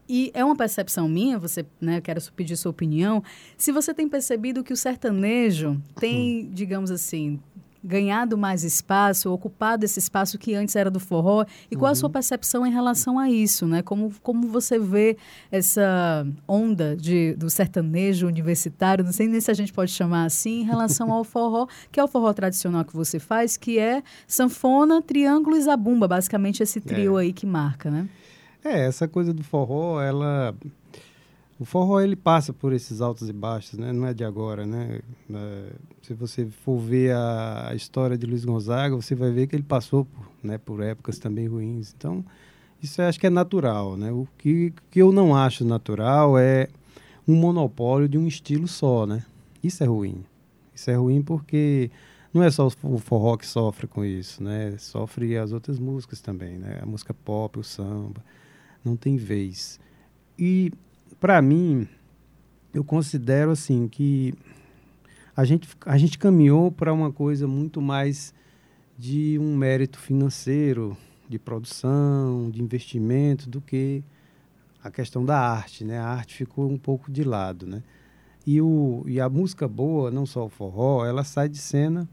E 0.08 0.32
é 0.36 0.46
uma 0.46 0.56
percepção 0.56 1.10
minha, 1.10 1.40
você, 1.40 1.66
né, 1.82 2.00
quero 2.00 2.22
pedir 2.36 2.56
sua 2.56 2.70
opinião, 2.70 3.24
se 3.58 3.72
você 3.72 3.94
tem 3.94 4.08
percebido 4.08 4.64
que 4.64 4.72
o 4.72 4.78
sertanejo 4.78 5.82
tem, 6.00 6.48
digamos 6.52 6.92
assim, 6.92 7.40
ganhado 7.86 8.38
mais 8.38 8.64
espaço, 8.64 9.32
ocupado 9.32 9.86
esse 9.86 10.00
espaço 10.00 10.38
que 10.38 10.56
antes 10.56 10.76
era 10.76 10.90
do 10.90 11.00
forró, 11.00 11.46
e 11.70 11.76
qual 11.76 11.90
uhum. 11.90 11.92
a 11.92 11.96
sua 11.96 12.08
uhum. 12.08 12.14
percepção 12.14 12.66
em 12.66 12.72
relação 12.72 13.20
a 13.20 13.30
isso, 13.30 13.68
né? 13.68 13.82
Como, 13.82 14.12
como 14.24 14.48
você 14.48 14.80
vê 14.80 15.18
essa 15.52 16.28
onda 16.48 16.96
de, 16.96 17.34
do 17.36 17.50
sertanejo 17.50 18.28
universitário, 18.28 19.06
não 19.06 19.14
sei 19.14 19.28
nem 19.28 19.40
se 19.40 19.52
a 19.52 19.54
gente 19.54 19.72
pode 19.72 19.92
chamar 19.92 20.26
assim, 20.26 20.62
em 20.62 20.64
relação 20.64 21.12
ao 21.12 21.24
forró, 21.26 21.68
que 21.92 22.00
é 22.00 22.04
o 22.04 22.08
forró 22.08 22.34
tradicional 22.34 22.84
que 22.84 22.96
você 22.96 23.20
faz, 23.20 23.56
que 23.56 23.78
é 23.78 24.02
sanfona, 24.28 25.02
triângulo 25.02 25.56
e 25.56 25.62
zabumba, 25.62 26.08
basicamente 26.08 26.64
esse 26.64 26.82
trio 26.82 27.20
é. 27.20 27.24
aí 27.24 27.34
que 27.34 27.46
marca, 27.46 27.92
né? 27.92 28.10
É, 28.64 28.88
essa 28.88 29.08
coisa 29.08 29.32
do 29.32 29.44
forró, 29.44 30.02
ela 30.02 30.56
o 31.58 31.64
forró 31.64 32.02
ele 32.02 32.16
passa 32.16 32.52
por 32.52 32.74
esses 32.74 33.00
altos 33.00 33.30
e 33.30 33.34
baixos, 33.34 33.80
né? 33.80 33.94
Não 33.94 34.06
é 34.06 34.14
de 34.14 34.26
agora, 34.26 34.66
né? 34.66 35.00
É, 35.34 35.72
se 36.02 36.14
você 36.14 36.46
for 36.48 36.78
ver 36.78 37.14
a, 37.14 37.70
a, 37.70 37.76
história 37.76 38.18
de 38.18 38.26
Luiz 38.26 38.44
Gonzaga, 38.44 38.96
você 38.96 39.16
vai 39.16 39.32
ver 39.32 39.48
que 39.48 39.56
ele 39.56 39.64
passou 39.64 40.06
por, 40.06 40.30
né, 40.44 40.58
por 40.58 40.82
épocas 40.82 41.18
também 41.18 41.48
ruins. 41.48 41.94
Então, 41.98 42.26
isso 42.84 43.02
acho 43.02 43.20
que 43.20 43.28
é 43.28 43.30
natural, 43.30 43.96
né? 43.96 44.12
O 44.12 44.28
que, 44.38 44.74
que 44.92 45.02
eu 45.02 45.14
não 45.14 45.34
acho 45.34 45.64
natural 45.64 46.38
é 46.38 46.68
um 47.26 47.36
monopólio 47.36 48.10
de 48.10 48.18
um 48.18 48.28
estilo 48.28 48.68
só, 48.68 49.06
né? 49.06 49.24
Isso 49.64 49.82
é 49.82 49.88
ruim. 49.88 50.26
Isso 50.74 50.92
é 50.92 50.96
ruim 50.96 51.22
porque 51.22 51.90
não 52.34 52.44
é 52.44 52.52
só 52.52 52.68
o 52.84 52.98
forró 53.00 53.38
que 53.38 53.48
sofre 53.48 53.88
com 53.88 54.04
isso, 54.04 54.44
né? 54.44 54.76
Sofre 54.78 55.38
as 55.38 55.54
outras 55.54 55.80
músicas 55.80 56.20
também, 56.20 56.58
né? 56.58 56.80
A 56.82 56.86
música 56.86 57.14
pop, 57.14 57.58
o 57.58 57.64
samba, 57.64 58.22
não 58.84 58.98
tem 58.98 59.16
vez. 59.16 59.80
E 60.38 60.70
para 61.20 61.42
mim, 61.42 61.88
eu 62.74 62.84
considero 62.84 63.52
assim 63.52 63.88
que 63.88 64.34
a 65.36 65.44
gente, 65.44 65.68
a 65.86 65.98
gente 65.98 66.18
caminhou 66.18 66.72
para 66.72 66.94
uma 66.94 67.12
coisa 67.12 67.48
muito 67.48 67.82
mais 67.82 68.34
de 68.98 69.38
um 69.40 69.56
mérito 69.56 70.00
financeiro, 70.00 70.96
de 71.28 71.38
produção, 71.38 72.50
de 72.50 72.62
investimento, 72.62 73.50
do 73.50 73.60
que 73.60 74.04
a 74.84 74.92
questão 74.92 75.26
da 75.26 75.40
arte, 75.40 75.84
né? 75.84 75.98
A 75.98 76.08
arte 76.08 76.36
ficou 76.36 76.70
um 76.70 76.78
pouco 76.78 77.12
de 77.12 77.24
lado, 77.24 77.66
né? 77.66 77.82
E, 78.46 78.62
o, 78.62 79.04
e 79.08 79.20
a 79.20 79.28
música 79.28 79.68
boa, 79.68 80.12
não 80.12 80.26
só 80.26 80.46
o 80.46 80.50
forró, 80.50 81.06
ela 81.06 81.24
sai 81.24 81.50
de 81.50 81.58
cena, 81.58 82.08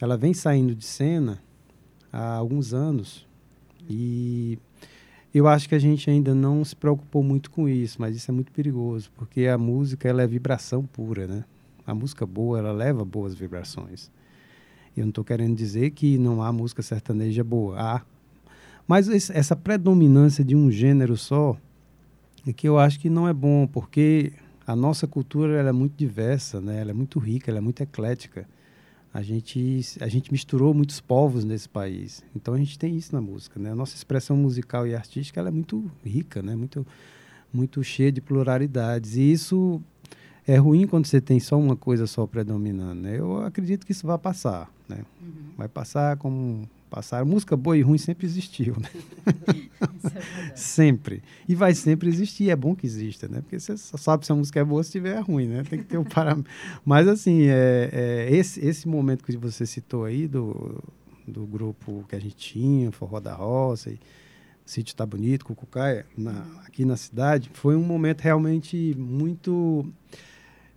ela 0.00 0.16
vem 0.16 0.34
saindo 0.34 0.74
de 0.74 0.84
cena 0.84 1.42
há 2.12 2.34
alguns 2.34 2.74
anos. 2.74 3.26
E 3.88 4.58
eu 5.34 5.48
acho 5.48 5.68
que 5.68 5.74
a 5.74 5.78
gente 5.78 6.08
ainda 6.08 6.32
não 6.32 6.64
se 6.64 6.76
preocupou 6.76 7.22
muito 7.22 7.50
com 7.50 7.68
isso, 7.68 8.00
mas 8.00 8.14
isso 8.14 8.30
é 8.30 8.34
muito 8.34 8.52
perigoso, 8.52 9.10
porque 9.16 9.48
a 9.48 9.58
música 9.58 10.08
ela 10.08 10.22
é 10.22 10.26
vibração 10.26 10.84
pura, 10.84 11.26
né? 11.26 11.44
A 11.84 11.92
música 11.92 12.24
boa, 12.24 12.58
ela 12.58 12.70
leva 12.70 13.04
boas 13.04 13.34
vibrações. 13.34 14.10
Eu 14.96 15.02
não 15.02 15.08
estou 15.08 15.24
querendo 15.24 15.56
dizer 15.56 15.90
que 15.90 16.16
não 16.18 16.40
há 16.40 16.52
música 16.52 16.82
sertaneja 16.82 17.42
boa, 17.42 17.76
há. 17.78 18.02
Mas 18.86 19.08
essa 19.30 19.56
predominância 19.56 20.44
de 20.44 20.54
um 20.54 20.70
gênero 20.70 21.16
só 21.16 21.56
é 22.46 22.52
que 22.52 22.68
eu 22.68 22.78
acho 22.78 23.00
que 23.00 23.10
não 23.10 23.26
é 23.26 23.32
bom, 23.32 23.66
porque 23.66 24.32
a 24.64 24.76
nossa 24.76 25.06
cultura 25.06 25.58
ela 25.58 25.70
é 25.70 25.72
muito 25.72 25.96
diversa, 25.96 26.60
né? 26.60 26.80
Ela 26.80 26.92
é 26.92 26.94
muito 26.94 27.18
rica, 27.18 27.50
ela 27.50 27.58
é 27.58 27.60
muito 27.60 27.82
eclética 27.82 28.46
a 29.14 29.22
gente, 29.22 29.80
a 30.00 30.08
gente 30.08 30.32
misturou 30.32 30.74
muitos 30.74 31.00
povos 31.00 31.44
nesse 31.44 31.68
país. 31.68 32.24
Então 32.34 32.52
a 32.52 32.58
gente 32.58 32.76
tem 32.76 32.96
isso 32.96 33.14
na 33.14 33.20
música, 33.20 33.60
né? 33.60 33.70
A 33.70 33.74
nossa 33.76 33.94
expressão 33.94 34.36
musical 34.36 34.88
e 34.88 34.94
artística 34.96 35.38
ela 35.38 35.50
é 35.50 35.52
muito 35.52 35.88
rica, 36.04 36.42
né? 36.42 36.56
Muito, 36.56 36.84
muito 37.52 37.84
cheia 37.84 38.10
de 38.10 38.20
pluralidades. 38.20 39.14
E 39.14 39.30
isso 39.30 39.80
é 40.46 40.56
ruim 40.56 40.86
quando 40.86 41.06
você 41.06 41.20
tem 41.20 41.40
só 41.40 41.58
uma 41.58 41.76
coisa 41.76 42.06
só 42.06 42.26
predominando, 42.26 43.02
né? 43.02 43.18
Eu 43.18 43.44
acredito 43.44 43.86
que 43.86 43.92
isso 43.92 44.06
vai 44.06 44.18
passar, 44.18 44.70
né? 44.88 44.98
Uhum. 45.22 45.32
Vai 45.56 45.68
passar 45.68 46.16
como 46.16 46.68
passaram. 46.94 47.26
Música 47.26 47.56
boa 47.56 47.76
e 47.76 47.82
ruim 47.82 47.98
sempre 47.98 48.26
existiu, 48.26 48.76
né? 48.78 48.88
É 50.14 50.56
sempre. 50.56 51.22
E 51.48 51.54
vai 51.54 51.74
sempre 51.74 52.08
existir. 52.08 52.48
É 52.48 52.56
bom 52.56 52.74
que 52.74 52.86
exista, 52.86 53.28
né? 53.28 53.40
Porque 53.40 53.58
você 53.58 53.76
só 53.76 53.96
sabe 53.96 54.24
se 54.24 54.32
a 54.32 54.34
música 54.34 54.60
é 54.60 54.64
boa 54.64 54.82
se 54.82 54.88
estiver 54.88 55.18
ruim, 55.20 55.46
né? 55.46 55.62
Tem 55.68 55.78
que 55.80 55.84
ter 55.84 55.98
o 55.98 56.02
um 56.02 56.04
parâmetro. 56.04 56.50
Mas, 56.84 57.08
assim, 57.08 57.42
é, 57.42 57.90
é, 57.92 58.34
esse, 58.34 58.64
esse 58.64 58.88
momento 58.88 59.24
que 59.24 59.36
você 59.36 59.66
citou 59.66 60.04
aí 60.04 60.28
do, 60.28 60.82
do 61.26 61.44
grupo 61.46 62.04
que 62.08 62.14
a 62.14 62.20
gente 62.20 62.36
tinha, 62.36 62.92
Forró 62.92 63.18
da 63.18 63.34
Roça, 63.34 63.90
e 63.90 63.94
o 63.94 63.98
sítio 64.64 64.94
tá 64.94 65.04
bonito, 65.04 65.44
Cucucaia, 65.44 66.06
na, 66.16 66.46
aqui 66.64 66.84
na 66.84 66.96
cidade, 66.96 67.50
foi 67.52 67.76
um 67.76 67.84
momento 67.84 68.20
realmente 68.20 68.94
muito, 68.96 69.86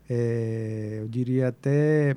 é, 0.10 1.00
eu 1.02 1.08
diria 1.08 1.50
até 1.50 2.16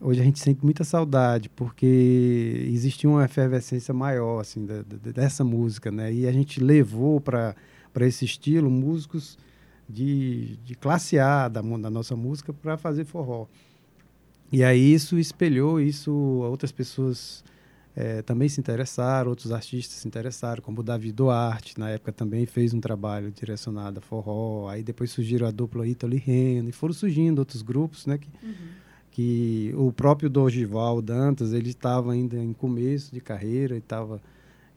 hoje 0.00 0.20
a 0.20 0.24
gente 0.24 0.38
sente 0.38 0.62
muita 0.62 0.84
saudade 0.84 1.48
porque 1.48 2.66
existia 2.68 3.08
uma 3.08 3.24
efervescência 3.24 3.94
maior 3.94 4.40
assim 4.40 4.64
da, 4.66 4.82
da, 4.82 5.12
dessa 5.12 5.42
música 5.42 5.90
né? 5.90 6.12
E 6.12 6.26
a 6.26 6.32
gente 6.32 6.60
levou 6.60 7.20
para 7.20 7.54
esse 8.00 8.24
estilo 8.24 8.70
músicos 8.70 9.38
de, 9.88 10.56
de 10.64 10.74
classe 10.74 11.18
A 11.18 11.48
da, 11.48 11.62
da 11.62 11.90
nossa 11.90 12.16
música 12.16 12.52
para 12.52 12.76
fazer 12.76 13.04
forró. 13.04 13.46
E 14.52 14.62
aí 14.62 14.92
isso 14.92 15.18
espelhou 15.18 15.80
isso 15.80 16.12
outras 16.12 16.70
pessoas 16.70 17.42
é, 17.96 18.20
também 18.20 18.48
se 18.48 18.60
interessaram 18.60 19.30
outros 19.30 19.50
artistas 19.50 19.96
se 19.98 20.06
interessaram 20.06 20.62
como 20.62 20.80
o 20.80 20.84
Davi 20.84 21.10
Duarte 21.10 21.80
na 21.80 21.90
época 21.90 22.12
também 22.12 22.44
fez 22.44 22.74
um 22.74 22.80
trabalho 22.80 23.32
direcionado 23.32 23.98
a 23.98 24.02
forró 24.02 24.68
aí 24.68 24.82
depois 24.82 25.10
surgiram 25.10 25.46
a 25.46 25.50
dupla 25.50 25.86
Ítalo 25.86 26.14
e 26.14 26.18
Reno 26.18 26.68
e 26.68 26.72
foram 26.72 26.92
surgindo 26.92 27.38
outros 27.38 27.62
grupos 27.62 28.06
né 28.06 28.18
que 28.18 28.28
uhum 28.42 28.86
que 29.16 29.72
o 29.74 29.90
próprio 29.90 30.28
Dorival 30.28 31.00
Dantas 31.00 31.54
ele 31.54 31.70
estava 31.70 32.12
ainda 32.12 32.36
em 32.36 32.52
começo 32.52 33.14
de 33.14 33.18
carreira 33.18 33.74
e 33.74 33.78
estava 33.78 34.20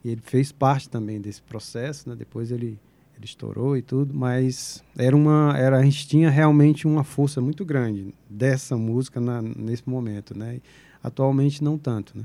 E 0.01 0.09
ele 0.09 0.21
fez 0.21 0.49
parte 0.49 0.89
também 0.89 1.19
desse 1.19 1.41
processo, 1.41 2.07
né? 2.07 2.15
Depois 2.15 2.49
ele 2.49 2.79
ele 3.17 3.25
estourou 3.25 3.75
e 3.75 3.81
tudo, 3.81 4.13
mas 4.13 4.81
era 4.97 5.13
uma 5.13 5.53
era 5.57 5.77
a 5.77 5.83
gente 5.83 6.07
tinha 6.07 6.29
realmente 6.29 6.88
uma 6.88 7.03
força 7.03 7.41
muito 7.41 7.65
grande 7.65 8.15
dessa 8.29 8.77
música 8.77 9.19
na, 9.19 9.41
nesse 9.41 9.89
momento, 9.89 10.38
né? 10.38 10.61
Atualmente 11.03 11.61
não 11.61 11.77
tanto, 11.77 12.17
né? 12.17 12.23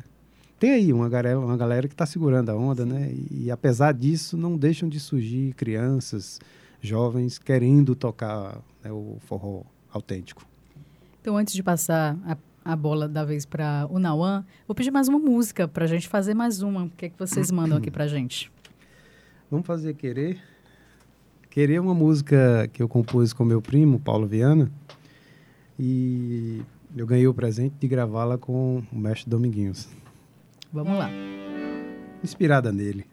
Tem 0.65 0.73
aí 0.73 0.95
uma 0.95 1.11
galera, 1.11 1.39
uma 1.39 1.59
galera 1.59 1.87
que 1.87 1.93
está 1.93 2.07
segurando 2.07 2.49
a 2.49 2.57
onda, 2.57 2.87
né? 2.87 3.13
E, 3.13 3.45
e, 3.45 3.51
apesar 3.51 3.93
disso, 3.93 4.35
não 4.35 4.57
deixam 4.57 4.89
de 4.89 4.99
surgir 4.99 5.53
crianças, 5.53 6.41
jovens 6.81 7.37
querendo 7.37 7.95
tocar 7.95 8.63
né, 8.83 8.91
o 8.91 9.19
forró 9.27 9.65
autêntico. 9.93 10.43
Então, 11.21 11.37
antes 11.37 11.53
de 11.53 11.63
passar 11.63 12.17
a, 12.25 12.35
a 12.65 12.75
bola 12.75 13.07
da 13.07 13.27
vez 13.27 13.45
para 13.45 13.87
o 13.91 13.99
Nauan, 13.99 14.43
vou 14.67 14.75
pedir 14.75 14.91
mais 14.91 15.07
uma 15.07 15.19
música 15.19 15.69
para 15.69 15.85
a 15.85 15.87
gente 15.87 16.09
fazer 16.09 16.33
mais 16.33 16.63
uma. 16.63 16.85
O 16.85 16.89
que 16.89 17.05
é 17.05 17.09
que 17.11 17.19
vocês 17.19 17.51
mandam 17.51 17.77
aqui 17.77 17.91
para 17.91 18.09
gente? 18.09 18.51
Vamos 19.51 19.67
fazer 19.67 19.93
Querer. 19.93 20.41
Querer 21.51 21.75
é 21.75 21.81
uma 21.81 21.95
música 21.95 22.71
que 22.73 22.83
eu 22.83 22.89
compus 22.89 23.35
com 23.35 23.45
meu 23.45 23.61
primo, 23.61 24.01
Paulo 24.01 24.27
Viana, 24.27 24.73
e 25.79 26.63
eu 26.97 27.07
ganhei 27.07 27.29
o 27.29 27.35
presente 27.35 27.75
de 27.79 27.87
gravá-la 27.87 28.39
com 28.39 28.83
o 28.91 28.99
mestre 28.99 29.29
Dominguinhos. 29.29 30.03
Vamos 30.75 30.99
lá. 30.99 31.09
Inspirada 32.25 32.73
nele. 32.73 33.07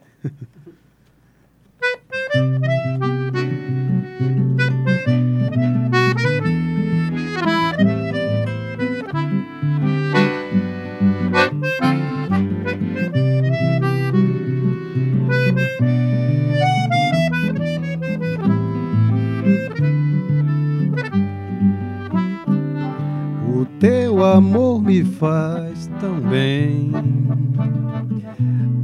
amor 24.31 24.81
me 24.81 25.03
faz 25.03 25.87
tão 25.99 26.19
bem. 26.21 26.91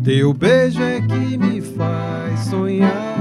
Teu 0.07 0.33
beijo 0.33 0.81
é 0.81 1.01
que 1.01 1.37
me 1.37 1.59
faz 1.59 2.39
sonhar. 2.45 3.17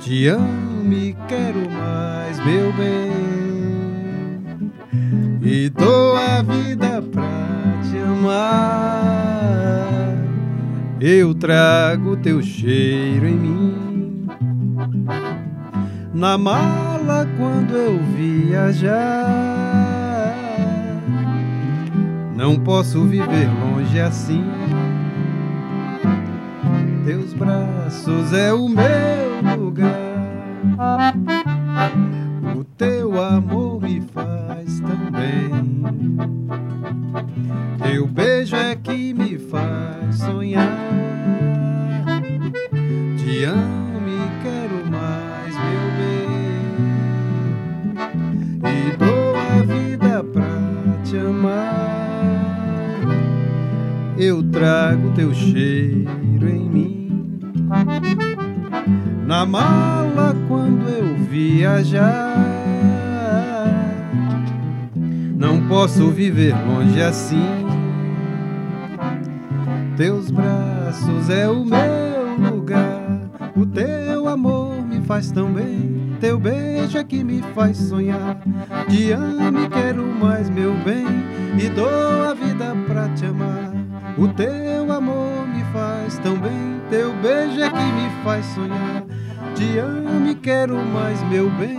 Te 0.00 0.26
amo 0.28 0.90
e 0.90 1.14
quero 1.28 1.70
mais, 1.70 2.42
meu 2.46 2.72
bem. 2.72 3.12
E 5.42 5.68
dou 5.68 6.16
a 6.16 6.40
vida 6.40 7.02
pra 7.02 7.78
te 7.82 7.98
amar. 7.98 8.56
Eu 10.98 11.34
trago 11.34 12.16
teu 12.16 12.40
cheiro 12.40 13.26
em 13.26 13.36
mim. 13.36 14.26
Na 16.14 16.38
mala 16.38 17.28
quando 17.36 17.76
eu 17.76 17.98
viajar 18.16 19.63
não 22.34 22.58
posso 22.58 23.04
viver 23.04 23.48
longe 23.48 24.00
assim. 24.00 24.44
Teus 27.04 27.32
braços 27.34 28.32
é 28.32 28.52
o 28.52 28.68
meu 28.68 29.56
lugar. 29.56 31.14
Viajar, 61.84 62.36
não 65.36 65.68
posso 65.68 66.10
viver 66.10 66.54
longe 66.66 67.00
assim. 67.02 67.66
Teus 69.96 70.30
braços 70.30 71.30
é 71.30 71.48
o 71.48 71.64
meu 71.64 72.50
lugar, 72.50 73.20
o 73.54 73.66
teu 73.66 74.26
amor 74.26 74.82
me 74.82 75.00
faz 75.02 75.30
tão 75.30 75.52
bem. 75.52 76.16
Teu 76.20 76.38
beijo 76.38 76.96
é 76.96 77.04
que 77.04 77.22
me 77.22 77.42
faz 77.54 77.76
sonhar. 77.76 78.40
Te 78.88 79.12
amo 79.12 79.60
e 79.60 79.68
quero 79.68 80.02
mais, 80.02 80.48
meu 80.48 80.72
bem, 80.84 81.04
e 81.58 81.68
dou 81.68 82.22
a 82.30 82.32
vida 82.32 82.74
pra 82.86 83.08
te 83.10 83.26
amar. 83.26 83.72
O 84.16 84.28
teu 84.28 84.90
amor 84.90 85.46
me 85.46 85.62
faz 85.72 86.18
tão 86.18 86.36
bem, 86.38 86.80
teu 86.88 87.12
beijo 87.16 87.60
é 87.60 87.68
que 87.68 87.76
me 87.76 88.24
faz 88.24 88.46
sonhar. 88.46 89.03
Te 89.54 89.78
amo 89.78 90.28
e 90.28 90.34
quero 90.34 90.76
mais, 90.76 91.22
meu 91.28 91.48
bem, 91.50 91.78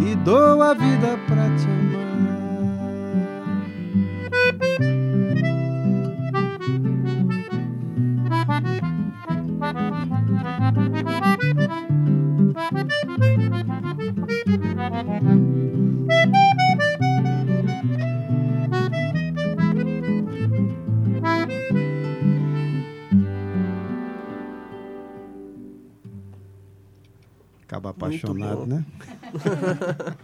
e 0.00 0.14
dou 0.16 0.62
a 0.62 0.72
vida 0.72 1.18
pra 1.26 1.44
te 1.56 1.66
amar. 1.66 1.89
Acaba 27.70 27.90
apaixonado, 27.90 28.66
né? 28.66 28.84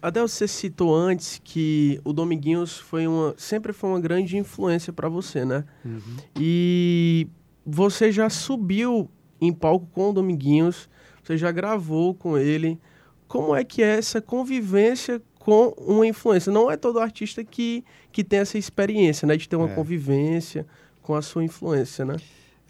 Adel, 0.00 0.26
você 0.26 0.48
citou 0.48 0.96
antes 0.96 1.38
que 1.44 2.00
o 2.02 2.14
Dominguinhos 2.14 2.78
foi 2.78 3.06
uma, 3.06 3.34
sempre 3.36 3.74
foi 3.74 3.90
uma 3.90 4.00
grande 4.00 4.38
influência 4.38 4.94
para 4.94 5.10
você, 5.10 5.44
né? 5.44 5.62
Uhum. 5.84 6.16
E 6.36 7.28
você 7.66 8.10
já 8.10 8.30
subiu 8.30 9.10
em 9.38 9.52
palco 9.52 9.86
com 9.92 10.08
o 10.08 10.12
Dominguinhos, 10.14 10.88
você 11.22 11.36
já 11.36 11.52
gravou 11.52 12.14
com 12.14 12.38
ele. 12.38 12.80
Como 13.28 13.54
é 13.54 13.62
que 13.62 13.82
é 13.82 13.98
essa 13.98 14.22
convivência 14.22 15.20
com 15.38 15.74
uma 15.76 16.06
influência? 16.06 16.50
Não 16.50 16.70
é 16.70 16.78
todo 16.78 16.98
artista 16.98 17.44
que, 17.44 17.84
que 18.10 18.24
tem 18.24 18.38
essa 18.38 18.56
experiência, 18.56 19.26
né? 19.26 19.36
De 19.36 19.46
ter 19.46 19.56
uma 19.56 19.70
é. 19.70 19.74
convivência 19.74 20.66
com 21.02 21.14
a 21.14 21.20
sua 21.20 21.44
influência, 21.44 22.06
né? 22.06 22.16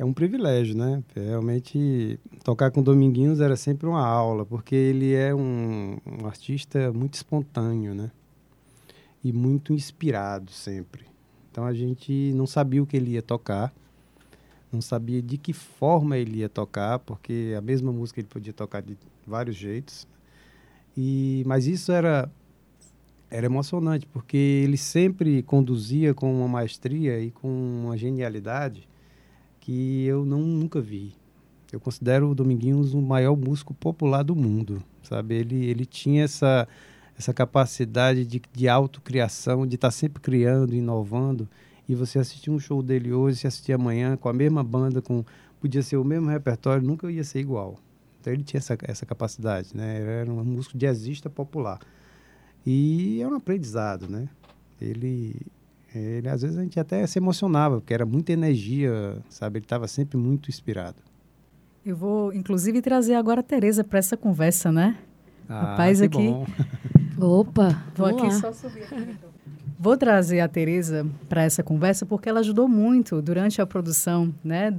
É 0.00 0.04
um 0.04 0.14
privilégio, 0.14 0.74
né? 0.74 1.04
Realmente 1.14 2.18
tocar 2.42 2.70
com 2.70 2.82
Dominguinhos 2.82 3.38
era 3.38 3.54
sempre 3.54 3.86
uma 3.86 4.02
aula, 4.02 4.46
porque 4.46 4.74
ele 4.74 5.12
é 5.12 5.34
um, 5.34 5.98
um, 6.06 6.26
artista 6.26 6.90
muito 6.90 7.12
espontâneo, 7.12 7.94
né? 7.94 8.10
E 9.22 9.30
muito 9.30 9.74
inspirado 9.74 10.52
sempre. 10.52 11.04
Então 11.50 11.66
a 11.66 11.74
gente 11.74 12.32
não 12.34 12.46
sabia 12.46 12.82
o 12.82 12.86
que 12.86 12.96
ele 12.96 13.10
ia 13.10 13.20
tocar, 13.20 13.74
não 14.72 14.80
sabia 14.80 15.20
de 15.20 15.36
que 15.36 15.52
forma 15.52 16.16
ele 16.16 16.38
ia 16.38 16.48
tocar, 16.48 16.98
porque 17.00 17.54
a 17.54 17.60
mesma 17.60 17.92
música 17.92 18.20
ele 18.20 18.28
podia 18.28 18.54
tocar 18.54 18.80
de 18.80 18.96
vários 19.26 19.56
jeitos. 19.56 20.08
E 20.96 21.42
mas 21.44 21.66
isso 21.66 21.92
era 21.92 22.30
era 23.30 23.44
emocionante, 23.44 24.06
porque 24.06 24.62
ele 24.64 24.78
sempre 24.78 25.42
conduzia 25.42 26.14
com 26.14 26.34
uma 26.34 26.48
maestria 26.48 27.20
e 27.20 27.30
com 27.30 27.48
uma 27.84 27.98
genialidade 27.98 28.88
que 29.60 30.04
eu 30.04 30.24
não, 30.24 30.40
nunca 30.40 30.80
vi. 30.80 31.12
Eu 31.72 31.78
considero 31.78 32.30
o 32.30 32.34
Dominguinhos 32.34 32.94
o 32.94 33.00
maior 33.00 33.36
músico 33.36 33.72
popular 33.72 34.24
do 34.24 34.34
mundo, 34.34 34.82
sabe? 35.02 35.36
Ele, 35.36 35.66
ele 35.66 35.86
tinha 35.86 36.24
essa, 36.24 36.66
essa 37.16 37.32
capacidade 37.32 38.26
de, 38.26 38.42
de 38.52 38.68
autocriação, 38.68 39.66
de 39.66 39.76
estar 39.76 39.88
tá 39.88 39.92
sempre 39.92 40.20
criando, 40.20 40.74
inovando. 40.74 41.48
E 41.88 41.94
você 41.94 42.18
assistir 42.18 42.50
um 42.50 42.58
show 42.58 42.82
dele 42.82 43.12
hoje, 43.12 43.38
se 43.38 43.46
assistir 43.46 43.72
amanhã 43.72 44.16
com 44.16 44.28
a 44.28 44.32
mesma 44.32 44.64
banda, 44.64 45.00
com 45.00 45.24
podia 45.60 45.82
ser 45.82 45.96
o 45.96 46.04
mesmo 46.04 46.28
repertório, 46.28 46.82
nunca 46.82 47.10
ia 47.10 47.22
ser 47.22 47.40
igual. 47.40 47.78
Então 48.20 48.32
ele 48.32 48.42
tinha 48.42 48.58
essa, 48.58 48.76
essa 48.82 49.06
capacidade, 49.06 49.70
né? 49.74 50.20
Era 50.20 50.30
um 50.30 50.44
músico 50.44 50.76
jazzista 50.76 51.28
popular. 51.28 51.78
E 52.66 53.20
é 53.20 53.28
um 53.28 53.34
aprendizado, 53.34 54.08
né? 54.08 54.28
Ele, 54.80 55.36
ele 55.94 56.28
às 56.28 56.42
vezes 56.42 56.56
a 56.56 56.62
gente 56.62 56.78
até 56.78 57.06
se 57.06 57.18
emocionava, 57.18 57.80
porque 57.80 57.94
era 57.94 58.06
muita 58.06 58.32
energia, 58.32 59.18
sabe? 59.28 59.58
Ele 59.58 59.64
estava 59.64 59.88
sempre 59.88 60.16
muito 60.16 60.48
inspirado. 60.48 60.96
Eu 61.84 61.96
vou, 61.96 62.32
inclusive, 62.32 62.82
trazer 62.82 63.14
agora 63.14 63.40
a 63.40 63.42
Tereza 63.42 63.82
para 63.82 63.98
essa 63.98 64.16
conversa, 64.16 64.70
né? 64.70 64.96
Ah, 65.48 65.70
Rapaz, 65.70 66.02
aqui. 66.02 66.28
Bom. 66.28 66.46
Opa, 67.40 67.82
vou 67.96 68.06
aqui 68.06 68.22
lá. 68.22 68.30
só 68.30 68.52
subir 68.52 68.84
aqui. 68.84 68.94
Então. 68.94 69.30
Vou 69.82 69.96
trazer 69.96 70.40
a 70.40 70.48
Tereza 70.48 71.06
para 71.26 71.42
essa 71.42 71.62
conversa 71.62 72.04
porque 72.04 72.28
ela 72.28 72.40
ajudou 72.40 72.68
muito 72.68 73.22
durante 73.22 73.62
a 73.62 73.66
produção, 73.66 74.34
né, 74.44 74.70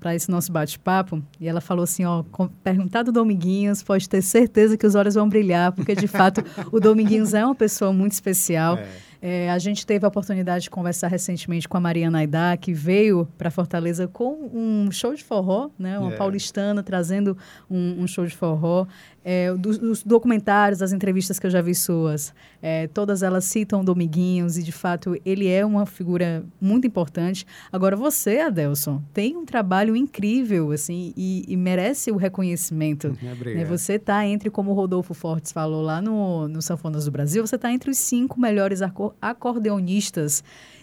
para 0.00 0.14
esse 0.14 0.30
nosso 0.30 0.50
bate-papo. 0.50 1.22
E 1.38 1.46
ela 1.46 1.60
falou 1.60 1.84
assim, 1.84 2.06
ó, 2.06 2.24
perguntar 2.64 3.02
do 3.02 3.12
Dominguinhos, 3.12 3.82
pode 3.82 4.08
ter 4.08 4.22
certeza 4.22 4.74
que 4.78 4.86
os 4.86 4.94
olhos 4.94 5.14
vão 5.14 5.28
brilhar, 5.28 5.72
porque 5.72 5.94
de 5.94 6.08
fato 6.08 6.42
o 6.72 6.80
Dominguinhos 6.80 7.34
é 7.34 7.44
uma 7.44 7.54
pessoa 7.54 7.92
muito 7.92 8.12
especial. 8.12 8.78
É. 8.78 8.88
É, 9.28 9.50
a 9.50 9.58
gente 9.58 9.84
teve 9.84 10.04
a 10.04 10.08
oportunidade 10.08 10.62
de 10.62 10.70
conversar 10.70 11.08
recentemente 11.08 11.68
com 11.68 11.76
a 11.76 11.80
Mariana 11.80 12.18
Aidá, 12.18 12.56
que 12.56 12.72
veio 12.72 13.26
para 13.36 13.50
Fortaleza 13.50 14.06
com 14.06 14.48
um 14.54 14.88
show 14.92 15.12
de 15.12 15.24
forró, 15.24 15.68
né? 15.76 15.98
Uma 15.98 16.12
é. 16.12 16.16
paulistana 16.16 16.80
trazendo 16.80 17.36
um, 17.68 18.04
um, 18.04 18.06
show 18.06 18.24
de 18.24 18.36
forró. 18.36 18.86
É, 19.24 19.52
dos, 19.54 19.78
dos, 19.78 20.04
documentários, 20.04 20.78
das 20.78 20.92
entrevistas 20.92 21.40
que 21.40 21.46
eu 21.48 21.50
já 21.50 21.60
vi 21.60 21.74
suas, 21.74 22.32
é, 22.62 22.86
todas 22.86 23.24
elas 23.24 23.44
citam 23.46 23.84
Dominguinhos 23.84 24.56
e, 24.56 24.62
de 24.62 24.70
fato, 24.70 25.20
ele 25.24 25.48
é 25.48 25.66
uma 25.66 25.84
figura 25.84 26.44
muito 26.60 26.86
importante. 26.86 27.44
Agora, 27.72 27.96
você, 27.96 28.38
Adelson, 28.38 29.02
tem 29.12 29.36
um 29.36 29.44
trabalho 29.44 29.96
incrível, 29.96 30.70
assim, 30.70 31.12
e, 31.16 31.44
e 31.48 31.56
merece 31.56 32.12
o 32.12 32.16
reconhecimento. 32.16 33.16
Né? 33.56 33.64
Você 33.64 33.94
está 33.94 34.26
entre, 34.26 34.50
como 34.50 34.70
o 34.70 34.74
Rodolfo 34.74 35.14
Fortes 35.14 35.50
falou 35.50 35.82
lá 35.82 36.00
no, 36.00 36.48
no 36.48 36.62
Sanfonas 36.62 37.04
do 37.04 37.10
Brasil, 37.10 37.46
você 37.46 37.56
está 37.56 37.72
entre 37.72 37.90
os 37.90 37.98
cinco 37.98 38.40
melhores 38.40 38.82
acordeonistas 39.20 40.42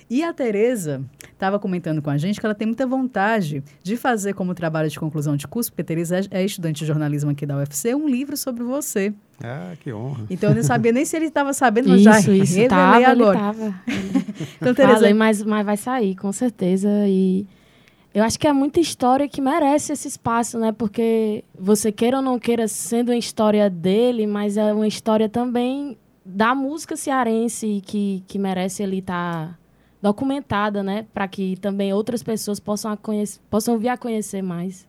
e 0.10 0.24
a 0.24 0.34
Tereza 0.34 1.02
estava 1.32 1.58
comentando 1.58 2.02
com 2.02 2.10
a 2.10 2.18
gente 2.18 2.40
que 2.40 2.46
ela 2.46 2.54
tem 2.54 2.68
muita 2.68 2.86
vontade 2.86 3.64
de 3.82 3.98
fazer 3.98 4.34
como 4.34 4.54
trabalho 4.54 4.90
de 4.90 5.00
conclusão 5.00 5.36
de 5.36 5.48
curso, 5.48 5.72
porque 5.72 5.82
a 5.82 5.86
Tereza 5.86 6.22
é, 6.30 6.44
estudante 6.44 6.80
de 6.80 6.86
jornalismo 6.86 7.32
aqui 7.32 7.46
da 7.46 7.58
UFC, 7.58 7.96
um 7.96 8.08
livro 8.08 8.38
sobre 8.38 8.64
você. 8.64 9.14
Ah, 9.44 9.74
que 9.80 9.92
honra. 9.92 10.26
Então 10.30 10.52
eu 10.52 10.56
não 10.56 10.64
sabia 10.64 10.92
nem 10.92 11.04
se 11.04 11.16
ele 11.16 11.26
estava 11.26 11.54
sabendo, 11.54 11.90
mas 11.90 12.02
isso, 12.02 12.10
já 12.10 12.20
isso, 12.20 12.30
revelei 12.30 12.68
tava, 12.68 13.08
agora. 13.08 13.12
Ele 13.12 13.40
tava. 13.40 13.76
então, 14.62 14.74
Tereza... 14.74 14.96
Falei, 14.96 15.14
mas, 15.14 15.42
mas 15.44 15.66
vai 15.66 15.78
sair, 15.78 16.16
com 16.16 16.32
certeza. 16.32 16.90
E 17.08 17.48
eu 18.14 18.24
acho 18.24 18.40
que 18.40 18.48
é 18.48 18.54
muita 18.54 18.80
história 18.80 19.28
que 19.28 19.42
merece 19.42 19.94
esse 19.94 20.08
espaço, 20.08 20.60
né? 20.60 20.72
Porque 20.72 21.44
você 21.58 21.92
queira 21.92 22.18
ou 22.18 22.24
não 22.24 22.38
queira, 22.38 22.68
sendo 22.68 23.10
uma 23.10 23.18
história 23.18 23.70
dele, 23.70 24.28
mas 24.28 24.58
é 24.58 24.72
uma 24.72 24.88
história 24.88 25.28
também 25.28 25.98
da 26.26 26.56
música 26.56 26.96
cearense 26.96 27.82
que, 27.86 28.24
que 28.28 28.40
merece 28.40 28.84
ele 28.84 29.00
estar... 29.00 29.50
Tá 29.50 29.64
documentada, 30.04 30.84
né? 30.84 31.06
Para 31.14 31.30
que 31.30 31.56
também 31.62 31.94
outras 31.94 32.22
pessoas 32.22 32.60
possam, 32.60 32.96
conhecer, 32.98 33.40
possam 33.50 33.80
vir 33.80 33.88
a 33.88 33.98
conhecer 33.98 34.42
mais. 34.42 34.86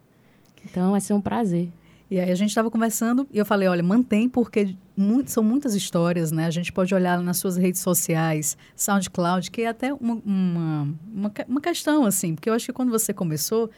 Então, 0.64 0.90
vai 0.90 1.00
ser 1.00 1.12
um 1.14 1.20
prazer. 1.20 1.70
E 2.10 2.18
aí 2.18 2.32
a 2.32 2.34
gente 2.34 2.48
estava 2.48 2.68
conversando 2.68 3.26
e 3.32 3.38
eu 3.38 3.46
falei, 3.46 3.68
olha, 3.68 3.82
mantém 3.82 4.28
porque 4.28 4.74
muito, 4.96 5.30
são 5.30 5.42
muitas 5.42 5.72
histórias, 5.74 6.32
né? 6.32 6.46
A 6.46 6.50
gente 6.50 6.72
pode 6.72 6.92
olhar 6.92 7.20
nas 7.20 7.36
suas 7.36 7.56
redes 7.56 7.80
sociais, 7.80 8.58
SoundCloud, 8.74 9.52
que 9.52 9.62
é 9.62 9.68
até 9.68 9.94
uma, 9.94 10.14
uma, 10.24 10.94
uma, 11.12 11.32
uma 11.46 11.60
questão, 11.60 12.04
assim, 12.04 12.34
porque 12.34 12.50
eu 12.50 12.54
acho 12.54 12.66
que 12.66 12.72
quando 12.72 12.90
você 12.90 13.14
começou, 13.14 13.70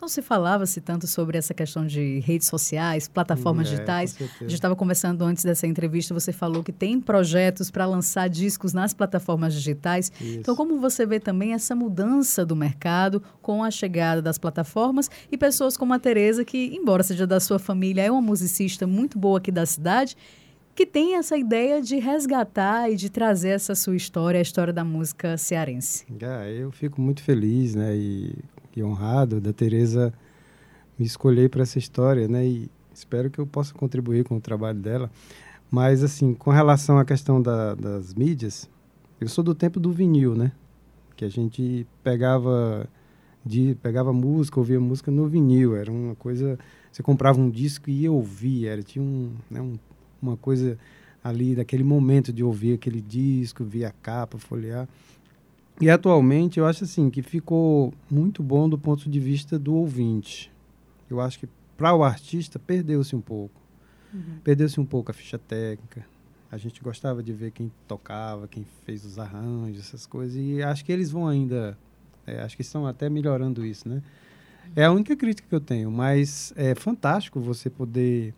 não 0.00 0.08
se 0.08 0.22
falava-se 0.22 0.80
tanto 0.80 1.06
sobre 1.06 1.36
essa 1.36 1.52
questão 1.52 1.86
de 1.86 2.20
redes 2.20 2.46
sociais, 2.46 3.08
plataformas 3.08 3.66
é, 3.66 3.70
digitais. 3.70 4.16
A 4.20 4.44
gente 4.44 4.54
estava 4.54 4.76
conversando 4.76 5.24
antes 5.24 5.44
dessa 5.44 5.66
entrevista, 5.66 6.14
você 6.14 6.32
falou 6.32 6.62
que 6.62 6.72
tem 6.72 7.00
projetos 7.00 7.70
para 7.70 7.84
lançar 7.84 8.28
discos 8.28 8.72
nas 8.72 8.94
plataformas 8.94 9.54
digitais. 9.54 10.12
Isso. 10.20 10.38
Então, 10.38 10.54
como 10.54 10.78
você 10.78 11.04
vê 11.04 11.18
também 11.18 11.52
essa 11.52 11.74
mudança 11.74 12.46
do 12.46 12.54
mercado 12.54 13.22
com 13.42 13.64
a 13.64 13.70
chegada 13.70 14.22
das 14.22 14.38
plataformas 14.38 15.10
e 15.30 15.36
pessoas 15.36 15.76
como 15.76 15.92
a 15.92 15.98
Tereza, 15.98 16.44
que, 16.44 16.74
embora 16.74 17.02
seja 17.02 17.26
da 17.26 17.40
sua 17.40 17.58
família, 17.58 18.02
é 18.02 18.10
uma 18.10 18.22
musicista 18.22 18.86
muito 18.86 19.18
boa 19.18 19.38
aqui 19.38 19.50
da 19.50 19.66
cidade, 19.66 20.16
que 20.74 20.86
tem 20.86 21.16
essa 21.16 21.36
ideia 21.36 21.82
de 21.82 21.98
resgatar 21.98 22.88
e 22.88 22.94
de 22.94 23.10
trazer 23.10 23.48
essa 23.48 23.74
sua 23.74 23.96
história, 23.96 24.38
a 24.38 24.42
história 24.42 24.72
da 24.72 24.84
música 24.84 25.36
cearense. 25.36 26.06
É, 26.20 26.52
eu 26.56 26.70
fico 26.70 27.00
muito 27.00 27.20
feliz, 27.20 27.74
né? 27.74 27.96
E 27.96 28.32
e 28.80 28.84
honrado 28.84 29.40
da 29.40 29.52
Teresa 29.52 30.12
me 30.98 31.06
escolher 31.06 31.48
para 31.48 31.62
essa 31.62 31.78
história, 31.78 32.26
né? 32.26 32.46
E 32.46 32.70
espero 32.92 33.30
que 33.30 33.38
eu 33.38 33.46
possa 33.46 33.72
contribuir 33.72 34.24
com 34.24 34.36
o 34.36 34.40
trabalho 34.40 34.78
dela. 34.78 35.10
Mas, 35.70 36.02
assim, 36.02 36.34
com 36.34 36.50
relação 36.50 36.98
à 36.98 37.04
questão 37.04 37.40
da, 37.40 37.74
das 37.74 38.14
mídias, 38.14 38.68
eu 39.20 39.28
sou 39.28 39.44
do 39.44 39.54
tempo 39.54 39.78
do 39.78 39.92
vinil, 39.92 40.34
né? 40.34 40.52
Que 41.14 41.24
a 41.24 41.28
gente 41.28 41.86
pegava 42.02 42.88
de 43.44 43.76
pegava 43.82 44.12
música, 44.12 44.58
ouvia 44.58 44.80
música 44.80 45.10
no 45.10 45.26
vinil. 45.28 45.76
Era 45.76 45.90
uma 45.90 46.14
coisa... 46.14 46.58
Você 46.90 47.02
comprava 47.02 47.38
um 47.38 47.50
disco 47.50 47.90
e 47.90 48.02
ia 48.02 48.12
ouvir. 48.12 48.66
Era, 48.66 48.82
tinha 48.82 49.04
um, 49.04 49.30
né, 49.50 49.60
um, 49.60 49.78
uma 50.20 50.36
coisa 50.36 50.78
ali, 51.22 51.54
daquele 51.54 51.84
momento 51.84 52.32
de 52.32 52.42
ouvir 52.42 52.74
aquele 52.74 53.00
disco, 53.00 53.62
via 53.64 53.88
a 53.88 53.92
capa, 53.92 54.38
folhear. 54.38 54.88
E 55.80 55.88
atualmente 55.88 56.58
eu 56.58 56.66
acho 56.66 56.84
assim 56.84 57.08
que 57.08 57.22
ficou 57.22 57.92
muito 58.10 58.42
bom 58.42 58.68
do 58.68 58.76
ponto 58.78 59.08
de 59.08 59.20
vista 59.20 59.58
do 59.58 59.74
ouvinte. 59.74 60.50
Eu 61.08 61.20
acho 61.20 61.38
que 61.38 61.48
para 61.76 61.94
o 61.94 62.02
artista 62.02 62.58
perdeu-se 62.58 63.14
um 63.14 63.20
pouco. 63.20 63.60
Uhum. 64.12 64.38
Perdeu-se 64.42 64.80
um 64.80 64.84
pouco 64.84 65.10
a 65.10 65.14
ficha 65.14 65.38
técnica. 65.38 66.04
A 66.50 66.56
gente 66.56 66.82
gostava 66.82 67.22
de 67.22 67.32
ver 67.32 67.52
quem 67.52 67.70
tocava, 67.86 68.48
quem 68.48 68.66
fez 68.84 69.04
os 69.04 69.18
arranjos, 69.18 69.80
essas 69.80 70.06
coisas. 70.06 70.36
E 70.36 70.62
acho 70.62 70.84
que 70.84 70.90
eles 70.90 71.10
vão 71.10 71.28
ainda. 71.28 71.78
É, 72.26 72.40
acho 72.40 72.56
que 72.56 72.62
estão 72.62 72.86
até 72.86 73.08
melhorando 73.08 73.64
isso, 73.64 73.88
né? 73.88 74.02
É 74.74 74.84
a 74.84 74.92
única 74.92 75.14
crítica 75.16 75.48
que 75.48 75.54
eu 75.54 75.60
tenho, 75.60 75.90
mas 75.90 76.52
é 76.56 76.74
fantástico 76.74 77.40
você 77.40 77.70
poder 77.70 78.34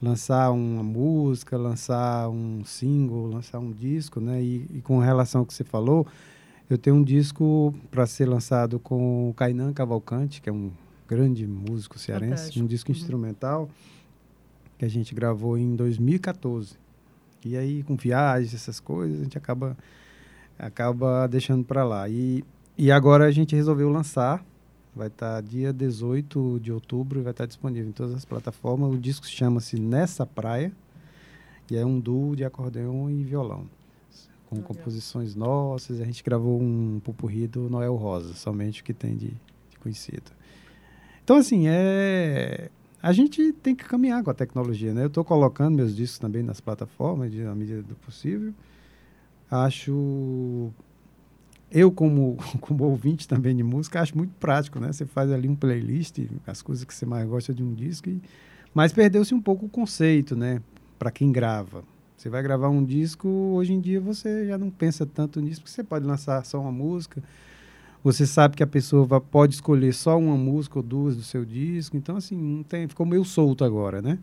lançar 0.00 0.50
uma 0.50 0.82
música, 0.82 1.56
lançar 1.56 2.28
um 2.28 2.64
single, 2.64 3.26
lançar 3.28 3.58
um 3.58 3.72
disco, 3.72 4.20
né? 4.20 4.42
E, 4.42 4.66
e 4.74 4.80
com 4.82 4.98
relação 4.98 5.40
ao 5.40 5.46
que 5.46 5.54
você 5.54 5.64
falou, 5.64 6.06
eu 6.72 6.78
tenho 6.78 6.96
um 6.96 7.02
disco 7.02 7.74
para 7.90 8.06
ser 8.06 8.26
lançado 8.26 8.78
com 8.78 9.28
o 9.28 9.34
Kainan 9.34 9.72
Cavalcante, 9.72 10.40
que 10.40 10.48
é 10.48 10.52
um 10.52 10.70
grande 11.06 11.46
músico 11.46 11.98
cearense, 11.98 12.44
Fantástico. 12.44 12.64
um 12.64 12.66
disco 12.66 12.90
uhum. 12.90 12.96
instrumental 12.96 13.70
que 14.78 14.84
a 14.84 14.88
gente 14.88 15.14
gravou 15.14 15.58
em 15.58 15.76
2014. 15.76 16.76
E 17.44 17.56
aí, 17.56 17.82
com 17.82 17.94
viagens, 17.94 18.54
essas 18.54 18.80
coisas, 18.80 19.20
a 19.20 19.22
gente 19.24 19.36
acaba, 19.36 19.76
acaba 20.58 21.26
deixando 21.26 21.62
para 21.62 21.84
lá. 21.84 22.08
E, 22.08 22.42
e 22.78 22.90
agora 22.90 23.26
a 23.26 23.30
gente 23.30 23.54
resolveu 23.54 23.90
lançar. 23.90 24.42
Vai 24.94 25.08
estar 25.08 25.36
tá 25.36 25.40
dia 25.40 25.72
18 25.72 26.60
de 26.60 26.72
outubro 26.72 27.20
e 27.20 27.22
vai 27.22 27.32
estar 27.32 27.44
tá 27.44 27.48
disponível 27.48 27.90
em 27.90 27.92
todas 27.92 28.14
as 28.14 28.24
plataformas. 28.24 28.94
O 28.94 28.98
disco 28.98 29.26
chama-se 29.26 29.78
Nessa 29.78 30.24
Praia 30.24 30.72
e 31.70 31.76
é 31.76 31.84
um 31.84 32.00
duo 32.00 32.34
de 32.34 32.44
acordeão 32.44 33.10
e 33.10 33.22
violão 33.24 33.66
com 34.52 34.56
Legal. 34.56 34.74
composições 34.74 35.34
nossas. 35.34 36.00
A 36.00 36.04
gente 36.04 36.22
gravou 36.22 36.60
um 36.60 37.00
pupurri 37.02 37.46
do 37.46 37.70
Noel 37.70 37.94
Rosa, 37.96 38.34
somente 38.34 38.82
o 38.82 38.84
que 38.84 38.92
tem 38.92 39.16
de, 39.16 39.28
de 39.28 39.78
conhecido. 39.80 40.30
Então, 41.24 41.36
assim, 41.36 41.64
é... 41.66 42.70
a 43.02 43.12
gente 43.12 43.52
tem 43.54 43.74
que 43.74 43.84
caminhar 43.84 44.22
com 44.22 44.30
a 44.30 44.34
tecnologia, 44.34 44.92
né? 44.92 45.04
Eu 45.04 45.06
estou 45.06 45.24
colocando 45.24 45.74
meus 45.74 45.96
discos 45.96 46.18
também 46.18 46.42
nas 46.42 46.60
plataformas, 46.60 47.30
de, 47.30 47.42
na 47.42 47.54
medida 47.54 47.82
do 47.82 47.94
possível. 47.96 48.52
Acho... 49.50 50.70
Eu, 51.70 51.90
como, 51.90 52.36
como 52.60 52.84
ouvinte 52.84 53.26
também 53.26 53.56
de 53.56 53.62
música, 53.62 54.02
acho 54.02 54.16
muito 54.16 54.34
prático, 54.34 54.78
né? 54.78 54.92
Você 54.92 55.06
faz 55.06 55.32
ali 55.32 55.48
um 55.48 55.56
playlist, 55.56 56.18
as 56.46 56.60
coisas 56.60 56.84
que 56.84 56.94
você 56.94 57.06
mais 57.06 57.26
gosta 57.26 57.54
de 57.54 57.62
um 57.62 57.72
disco, 57.72 58.10
e... 58.10 58.20
mas 58.74 58.92
perdeu-se 58.92 59.34
um 59.34 59.40
pouco 59.40 59.64
o 59.64 59.68
conceito, 59.70 60.36
né? 60.36 60.60
Para 60.98 61.10
quem 61.10 61.32
grava. 61.32 61.82
Você 62.22 62.30
vai 62.30 62.40
gravar 62.40 62.68
um 62.68 62.84
disco, 62.84 63.28
hoje 63.28 63.72
em 63.72 63.80
dia 63.80 64.00
você 64.00 64.46
já 64.46 64.56
não 64.56 64.70
pensa 64.70 65.04
tanto 65.04 65.40
nisso, 65.40 65.60
porque 65.60 65.72
você 65.72 65.82
pode 65.82 66.06
lançar 66.06 66.44
só 66.44 66.60
uma 66.60 66.70
música. 66.70 67.20
Você 68.04 68.28
sabe 68.28 68.56
que 68.56 68.62
a 68.62 68.66
pessoa 68.66 69.04
vai, 69.04 69.18
pode 69.18 69.54
escolher 69.54 69.92
só 69.92 70.16
uma 70.16 70.36
música 70.36 70.78
ou 70.78 70.84
duas 70.84 71.16
do 71.16 71.24
seu 71.24 71.44
disco. 71.44 71.96
Então, 71.96 72.16
assim, 72.16 72.36
não 72.36 72.62
tem, 72.62 72.86
ficou 72.86 73.04
meio 73.04 73.24
solto 73.24 73.64
agora, 73.64 74.00
né? 74.00 74.20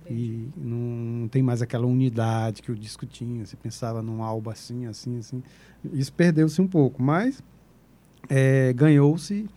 Entendi. 0.00 0.50
E 0.56 0.60
não, 0.60 0.76
não, 0.76 1.28
tem 1.28 1.40
mais 1.40 1.62
aquela 1.62 1.86
unidade 1.86 2.62
que 2.62 2.72
o 2.72 2.74
disco 2.74 3.06
tinha. 3.06 3.46
Você 3.46 3.54
pensava 3.54 4.02
num 4.02 4.24
álbum 4.24 4.50
assim, 4.50 4.86
assim, 4.86 5.16
assim. 5.18 5.40
Isso 5.92 6.12
perdeu-se 6.12 6.60
um 6.60 6.66
pouco, 6.66 7.00
mas 7.00 7.40
é, 8.28 8.72
ganhou-se 8.72 9.48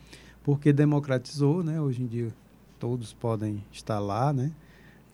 porque 0.44 0.72
democratizou, 0.72 1.64
né? 1.64 1.82
Hoje 1.82 2.04
em 2.04 2.06
dia 2.06 2.32
todos 2.78 3.14
podem 3.14 3.64
estar 3.72 3.98
lá, 3.98 4.32
né? 4.32 4.52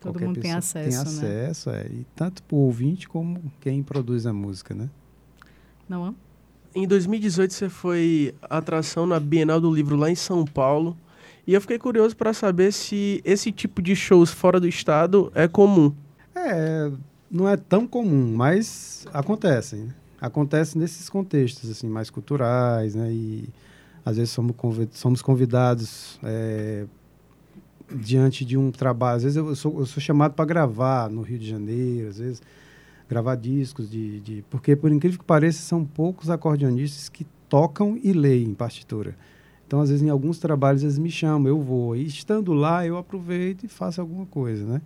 Todo 0.00 0.20
mundo 0.20 0.40
tem 0.40 0.52
acesso, 0.52 0.90
tem 0.90 0.98
acesso, 0.98 1.70
né? 1.70 1.82
é, 1.82 1.86
e 1.86 2.06
tanto 2.14 2.42
para 2.42 2.54
o 2.54 2.60
ouvinte 2.60 3.08
como 3.08 3.52
quem 3.60 3.82
produz 3.82 4.26
a 4.26 4.32
música, 4.32 4.74
né? 4.74 4.88
Não 5.88 6.08
é? 6.08 6.14
Em 6.74 6.86
2018 6.86 7.54
você 7.54 7.68
foi 7.68 8.34
atração 8.42 9.06
na 9.06 9.18
Bienal 9.18 9.60
do 9.60 9.72
Livro 9.74 9.96
lá 9.96 10.10
em 10.10 10.14
São 10.14 10.44
Paulo. 10.44 10.96
E 11.46 11.54
eu 11.54 11.60
fiquei 11.60 11.78
curioso 11.78 12.14
para 12.16 12.32
saber 12.34 12.72
se 12.72 13.22
esse 13.24 13.50
tipo 13.50 13.80
de 13.80 13.96
shows 13.96 14.30
fora 14.30 14.60
do 14.60 14.68
estado 14.68 15.32
é 15.34 15.48
comum. 15.48 15.94
É, 16.34 16.90
não 17.30 17.48
é 17.48 17.56
tão 17.56 17.86
comum, 17.86 18.34
mas 18.34 19.06
acontecem. 19.12 19.84
Né? 19.84 19.94
Acontece 20.20 20.76
nesses 20.76 21.08
contextos 21.08 21.70
assim 21.70 21.88
mais 21.88 22.10
culturais, 22.10 22.94
né? 22.94 23.10
E 23.10 23.48
às 24.04 24.16
vezes 24.16 24.36
somos 24.92 25.22
convidados 25.22 26.18
é, 26.22 26.84
diante 27.94 28.44
de 28.44 28.56
um 28.56 28.70
trabalho. 28.70 29.16
Às 29.16 29.22
vezes 29.22 29.36
eu 29.36 29.54
sou, 29.54 29.80
eu 29.80 29.86
sou 29.86 30.00
chamado 30.00 30.34
para 30.34 30.44
gravar 30.44 31.10
no 31.10 31.22
Rio 31.22 31.38
de 31.38 31.48
Janeiro, 31.48 32.08
às 32.08 32.18
vezes 32.18 32.42
gravar 33.08 33.36
discos, 33.36 33.88
de, 33.90 34.20
de, 34.20 34.44
porque, 34.50 34.74
por 34.74 34.90
incrível 34.90 35.18
que 35.18 35.24
pareça, 35.24 35.62
são 35.62 35.84
poucos 35.84 36.28
acordeonistas 36.28 37.08
que 37.08 37.26
tocam 37.48 37.98
e 38.02 38.12
leem 38.12 38.52
partitura. 38.54 39.16
Então, 39.66 39.80
às 39.80 39.88
vezes, 39.88 40.04
em 40.04 40.10
alguns 40.10 40.38
trabalhos, 40.38 40.82
eles 40.82 40.98
me 40.98 41.10
chamam, 41.10 41.48
eu 41.48 41.60
vou. 41.60 41.96
E 41.96 42.06
estando 42.06 42.52
lá, 42.52 42.86
eu 42.86 42.96
aproveito 42.96 43.64
e 43.64 43.68
faço 43.68 44.00
alguma 44.00 44.26
coisa, 44.26 44.64
né? 44.64 44.80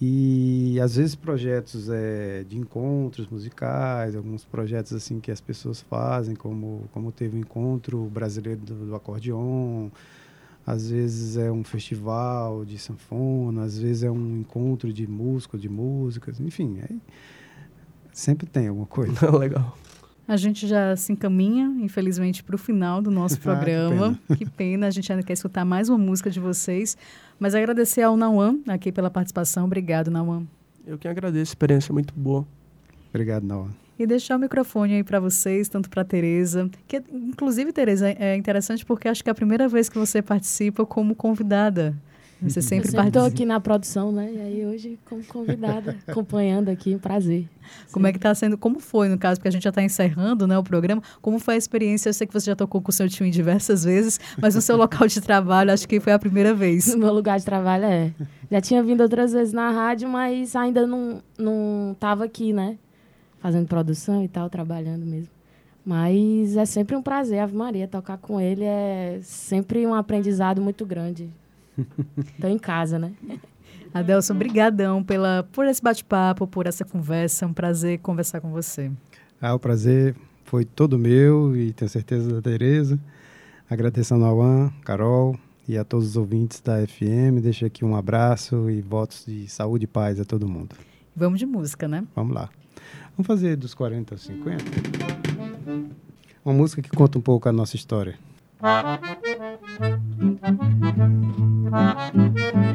E, 0.00 0.78
às 0.80 0.96
vezes, 0.96 1.14
projetos 1.14 1.88
é, 1.88 2.44
de 2.48 2.58
encontros 2.58 3.28
musicais, 3.28 4.14
alguns 4.14 4.44
projetos, 4.44 4.92
assim, 4.92 5.18
que 5.18 5.30
as 5.30 5.40
pessoas 5.40 5.80
fazem, 5.80 6.34
como, 6.34 6.88
como 6.92 7.10
teve 7.10 7.36
o 7.36 7.40
Encontro 7.40 8.04
Brasileiro 8.12 8.60
do, 8.60 8.74
do 8.86 8.94
Acordeon, 8.94 9.88
às 10.66 10.90
vezes 10.90 11.36
é 11.36 11.50
um 11.50 11.62
festival 11.62 12.64
de 12.64 12.78
sanfona, 12.78 13.64
às 13.64 13.78
vezes 13.78 14.02
é 14.02 14.10
um 14.10 14.38
encontro 14.38 14.92
de 14.92 15.06
música, 15.06 15.58
de 15.58 15.68
músicas, 15.68 16.40
enfim, 16.40 16.78
é, 16.80 16.88
sempre 18.12 18.46
tem 18.46 18.68
alguma 18.68 18.86
coisa. 18.86 19.30
Legal. 19.36 19.76
A 20.26 20.38
gente 20.38 20.66
já 20.66 20.96
se 20.96 21.12
encaminha, 21.12 21.66
infelizmente, 21.80 22.42
para 22.42 22.54
o 22.54 22.58
final 22.58 23.02
do 23.02 23.10
nosso 23.10 23.38
programa. 23.38 24.18
ah, 24.28 24.36
que, 24.36 24.46
pena. 24.46 24.50
que, 24.50 24.56
pena. 24.56 24.86
a 24.86 24.90
gente 24.90 25.12
ainda 25.12 25.22
quer 25.22 25.34
escutar 25.34 25.66
mais 25.66 25.90
uma 25.90 25.98
música 25.98 26.30
de 26.30 26.40
vocês. 26.40 26.96
Mas 27.38 27.54
agradecer 27.54 28.00
ao 28.00 28.16
Nauan 28.16 28.58
aqui 28.66 28.90
pela 28.90 29.10
participação. 29.10 29.66
Obrigado, 29.66 30.10
Nauan. 30.10 30.46
Eu 30.86 30.96
que 30.96 31.06
agradeço, 31.06 31.50
experiência 31.50 31.92
muito 31.92 32.14
boa. 32.14 32.46
Obrigado, 33.10 33.44
Nauan. 33.44 33.83
E 33.98 34.06
deixar 34.06 34.36
o 34.36 34.38
microfone 34.38 34.94
aí 34.94 35.04
para 35.04 35.20
vocês, 35.20 35.68
tanto 35.68 35.88
para 35.88 36.04
Tereza, 36.04 36.68
que 36.88 37.02
inclusive 37.12 37.72
Tereza 37.72 38.10
é 38.10 38.36
interessante 38.36 38.84
porque 38.84 39.08
acho 39.08 39.22
que 39.22 39.30
é 39.30 39.32
a 39.32 39.34
primeira 39.34 39.68
vez 39.68 39.88
que 39.88 39.98
você 39.98 40.20
participa 40.20 40.84
como 40.84 41.14
convidada. 41.14 41.94
Você 42.42 42.60
sempre 42.60 42.92
participa. 42.92 43.06
Estou 43.06 43.24
aqui 43.24 43.44
na 43.44 43.58
produção, 43.58 44.12
né? 44.12 44.30
E 44.32 44.40
aí 44.40 44.66
hoje 44.66 44.98
como 45.08 45.24
convidada, 45.24 45.96
acompanhando 46.06 46.68
aqui, 46.68 46.94
um 46.94 46.98
prazer. 46.98 47.48
Como 47.90 48.04
Sim. 48.04 48.10
é 48.10 48.12
que 48.12 48.18
está 48.18 48.34
sendo? 48.34 48.58
Como 48.58 48.80
foi 48.80 49.08
no 49.08 49.16
caso? 49.16 49.40
Porque 49.40 49.48
a 49.48 49.50
gente 49.50 49.62
já 49.62 49.70
está 49.70 49.82
encerrando, 49.82 50.46
né, 50.46 50.58
o 50.58 50.62
programa. 50.62 51.02
Como 51.22 51.38
foi 51.38 51.54
a 51.54 51.56
experiência? 51.56 52.10
Eu 52.10 52.14
sei 52.14 52.26
que 52.26 52.32
você 52.32 52.46
já 52.46 52.56
tocou 52.56 52.82
com 52.82 52.90
o 52.90 52.92
seu 52.92 53.08
time 53.08 53.30
diversas 53.30 53.84
vezes, 53.84 54.20
mas 54.40 54.54
no 54.54 54.60
seu 54.60 54.76
local 54.76 55.06
de 55.06 55.20
trabalho, 55.20 55.72
acho 55.72 55.88
que 55.88 55.98
foi 56.00 56.12
a 56.12 56.18
primeira 56.18 56.52
vez. 56.54 56.94
No 56.94 57.00
meu 57.00 57.12
lugar 57.12 57.38
de 57.38 57.44
trabalho 57.44 57.84
é. 57.84 58.12
Já 58.50 58.60
tinha 58.60 58.82
vindo 58.82 59.00
outras 59.00 59.32
vezes 59.32 59.52
na 59.52 59.70
rádio, 59.70 60.08
mas 60.08 60.54
ainda 60.54 60.86
não 60.86 61.22
não 61.36 61.92
estava 61.92 62.24
aqui, 62.24 62.52
né? 62.52 62.78
Fazendo 63.44 63.66
produção 63.66 64.24
e 64.24 64.28
tal, 64.28 64.48
trabalhando 64.48 65.04
mesmo. 65.04 65.28
Mas 65.84 66.56
é 66.56 66.64
sempre 66.64 66.96
um 66.96 67.02
prazer, 67.02 67.40
Ave 67.40 67.54
Maria, 67.54 67.86
tocar 67.86 68.16
com 68.16 68.40
ele 68.40 68.64
é 68.64 69.20
sempre 69.22 69.86
um 69.86 69.92
aprendizado 69.92 70.62
muito 70.62 70.86
grande. 70.86 71.28
Estou 72.16 72.48
em 72.48 72.58
casa, 72.58 72.98
né? 72.98 73.12
Adelson, 73.92 74.34
brigadão 74.34 75.04
pela, 75.04 75.46
por 75.52 75.66
esse 75.66 75.82
bate-papo, 75.82 76.46
por 76.46 76.66
essa 76.66 76.86
conversa. 76.86 77.44
É 77.44 77.48
um 77.48 77.52
prazer 77.52 77.98
conversar 77.98 78.40
com 78.40 78.50
você. 78.50 78.90
Ah, 79.38 79.54
o 79.54 79.58
prazer 79.58 80.16
foi 80.44 80.64
todo 80.64 80.98
meu 80.98 81.54
e 81.54 81.74
tenho 81.74 81.90
certeza 81.90 82.32
da 82.32 82.40
Tereza. 82.40 82.98
Agradeço 83.68 84.14
ao 84.14 84.20
Nauan, 84.20 84.72
Carol 84.86 85.38
e 85.68 85.76
a 85.76 85.84
todos 85.84 86.08
os 86.08 86.16
ouvintes 86.16 86.62
da 86.62 86.78
FM. 86.78 87.42
Deixo 87.42 87.66
aqui 87.66 87.84
um 87.84 87.94
abraço 87.94 88.70
e 88.70 88.80
votos 88.80 89.26
de 89.26 89.46
saúde 89.48 89.84
e 89.84 89.86
paz 89.86 90.18
a 90.18 90.24
todo 90.24 90.48
mundo. 90.48 90.74
Vamos 91.16 91.38
de 91.38 91.46
música, 91.46 91.86
né? 91.86 92.04
Vamos 92.14 92.34
lá. 92.34 92.48
Vamos 93.16 93.26
fazer 93.26 93.56
dos 93.56 93.74
40 93.74 94.14
aos 94.14 94.22
50? 94.22 94.64
Uma 96.44 96.54
música 96.54 96.82
que 96.82 96.90
conta 96.90 97.18
um 97.18 97.22
pouco 97.22 97.48
a 97.48 97.52
nossa 97.52 97.76
história. 97.76 98.18
Dos 102.12 102.73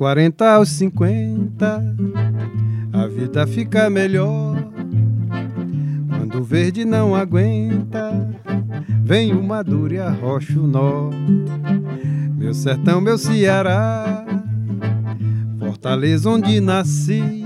40 0.00 0.54
aos 0.54 0.70
50, 0.70 1.94
a 2.90 3.06
vida 3.06 3.46
fica 3.46 3.90
melhor. 3.90 4.56
Quando 6.08 6.38
o 6.38 6.42
verde 6.42 6.86
não 6.86 7.14
aguenta, 7.14 8.10
vem 9.04 9.34
o 9.34 9.42
maduro 9.42 9.92
e 9.92 9.98
arrocha 9.98 10.58
o 10.58 10.66
nó. 10.66 11.10
Meu 12.34 12.54
sertão, 12.54 12.98
meu 12.98 13.18
Ceará, 13.18 14.24
Fortaleza 15.58 16.30
onde 16.30 16.58
nasci, 16.60 17.44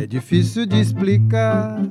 é 0.00 0.06
difícil 0.06 0.64
de 0.64 0.78
explicar 0.78 1.82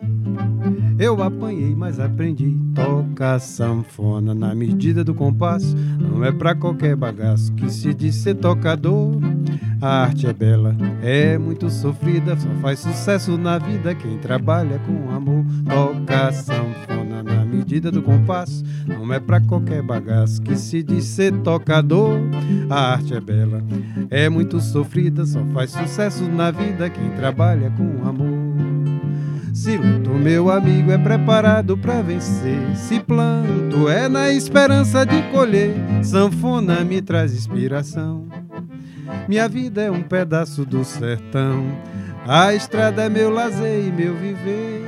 eu 0.99 1.23
apanhei, 1.23 1.73
mas 1.73 1.97
aprendi. 1.97 2.57
Toca 2.75 3.39
sanfona 3.39 4.35
na 4.35 4.53
medida 4.53 5.01
do 5.01 5.13
compasso. 5.13 5.73
Não 5.97 6.25
é 6.25 6.31
pra 6.31 6.53
qualquer 6.53 6.95
bagaço 6.95 7.53
que 7.53 7.69
se 7.71 7.93
diz 7.93 8.15
ser 8.15 8.35
tocador. 8.35 9.15
A 9.81 10.03
arte 10.03 10.27
é 10.27 10.33
bela, 10.33 10.75
é 11.01 11.37
muito 11.37 11.69
sofrida. 11.69 12.35
Só 12.35 12.49
faz 12.61 12.79
sucesso 12.79 13.37
na 13.37 13.57
vida 13.57 13.95
quem 13.95 14.17
trabalha 14.17 14.77
com 14.79 15.09
amor. 15.15 15.45
Toca 15.65 16.33
sanfona 16.33 17.23
na 17.23 17.45
medida 17.45 17.89
do 17.89 18.01
compasso. 18.01 18.61
Não 18.85 19.13
é 19.13 19.21
pra 19.21 19.39
qualquer 19.39 19.81
bagaço 19.81 20.41
que 20.41 20.57
se 20.57 20.83
diz 20.83 21.05
ser 21.05 21.31
tocador. 21.39 22.19
A 22.69 22.91
arte 22.91 23.13
é 23.13 23.21
bela, 23.21 23.63
é 24.09 24.27
muito 24.27 24.59
sofrida. 24.59 25.25
Só 25.25 25.43
faz 25.53 25.71
sucesso 25.71 26.25
na 26.25 26.51
vida 26.51 26.89
quem 26.89 27.09
trabalha 27.11 27.71
com 27.71 28.05
amor. 28.05 28.38
Se 29.59 29.75
luto, 29.75 30.11
meu 30.11 30.49
amigo, 30.49 30.89
é 30.89 30.97
preparado 30.97 31.77
para 31.77 32.01
vencer. 32.01 32.77
Se 32.77 32.97
planto, 32.97 33.89
é 33.89 34.07
na 34.07 34.31
esperança 34.31 35.05
de 35.05 35.21
colher. 35.33 35.75
Sanfona 36.01 36.85
me 36.85 37.01
traz 37.01 37.33
inspiração. 37.33 38.25
Minha 39.27 39.49
vida 39.49 39.81
é 39.81 39.91
um 39.91 40.01
pedaço 40.01 40.65
do 40.65 40.85
sertão. 40.85 41.65
A 42.25 42.53
estrada 42.53 43.03
é 43.03 43.09
meu 43.09 43.29
lazer 43.29 43.85
e 43.85 43.91
meu 43.91 44.15
viver. 44.15 44.81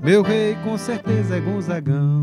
Meu 0.00 0.22
rei 0.22 0.56
com 0.62 0.78
certeza 0.78 1.38
é 1.38 1.40
Gonzagão. 1.40 2.22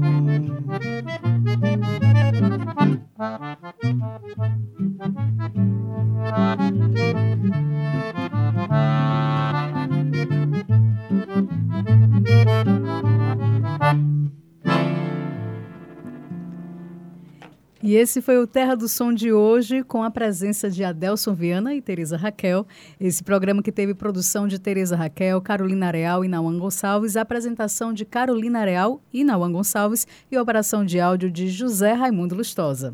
E 17.90 17.96
esse 17.96 18.22
foi 18.22 18.38
o 18.38 18.46
Terra 18.46 18.76
do 18.76 18.88
Som 18.88 19.12
de 19.12 19.34
hoje, 19.34 19.82
com 19.82 20.04
a 20.04 20.12
presença 20.12 20.70
de 20.70 20.84
Adelson 20.84 21.34
Viana 21.34 21.74
e 21.74 21.82
Tereza 21.82 22.18
Raquel. 22.18 22.68
Esse 23.00 23.24
programa 23.24 23.64
que 23.64 23.72
teve 23.72 23.96
produção 23.96 24.48
de 24.48 24.60
Tereza 24.60 24.96
Raquel, 24.96 25.42
Carolina 25.42 25.88
Areal 25.88 26.24
e 26.24 26.28
Nauan 26.28 26.60
Gonçalves, 26.60 27.18
apresentação 27.18 27.92
de 27.92 28.06
Carolina 28.06 28.60
Areal 28.60 29.02
e 29.12 29.24
Nauan 29.24 29.52
Gonçalves 29.52 30.06
e 30.32 30.38
operação 30.38 30.86
de 30.86 31.00
áudio 31.00 31.32
de 31.32 31.48
José 31.48 31.94
Raimundo 31.94 32.36
Lustosa. 32.36 32.94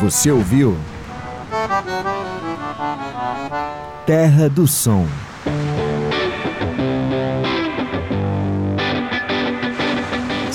Você 0.00 0.30
ouviu? 0.30 0.74
Terra 4.06 4.48
do 4.48 4.66
Som. 4.66 5.06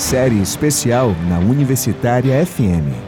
Série 0.08 0.40
especial 0.40 1.14
na 1.28 1.38
Universitária 1.38 2.42
FM. 2.46 3.07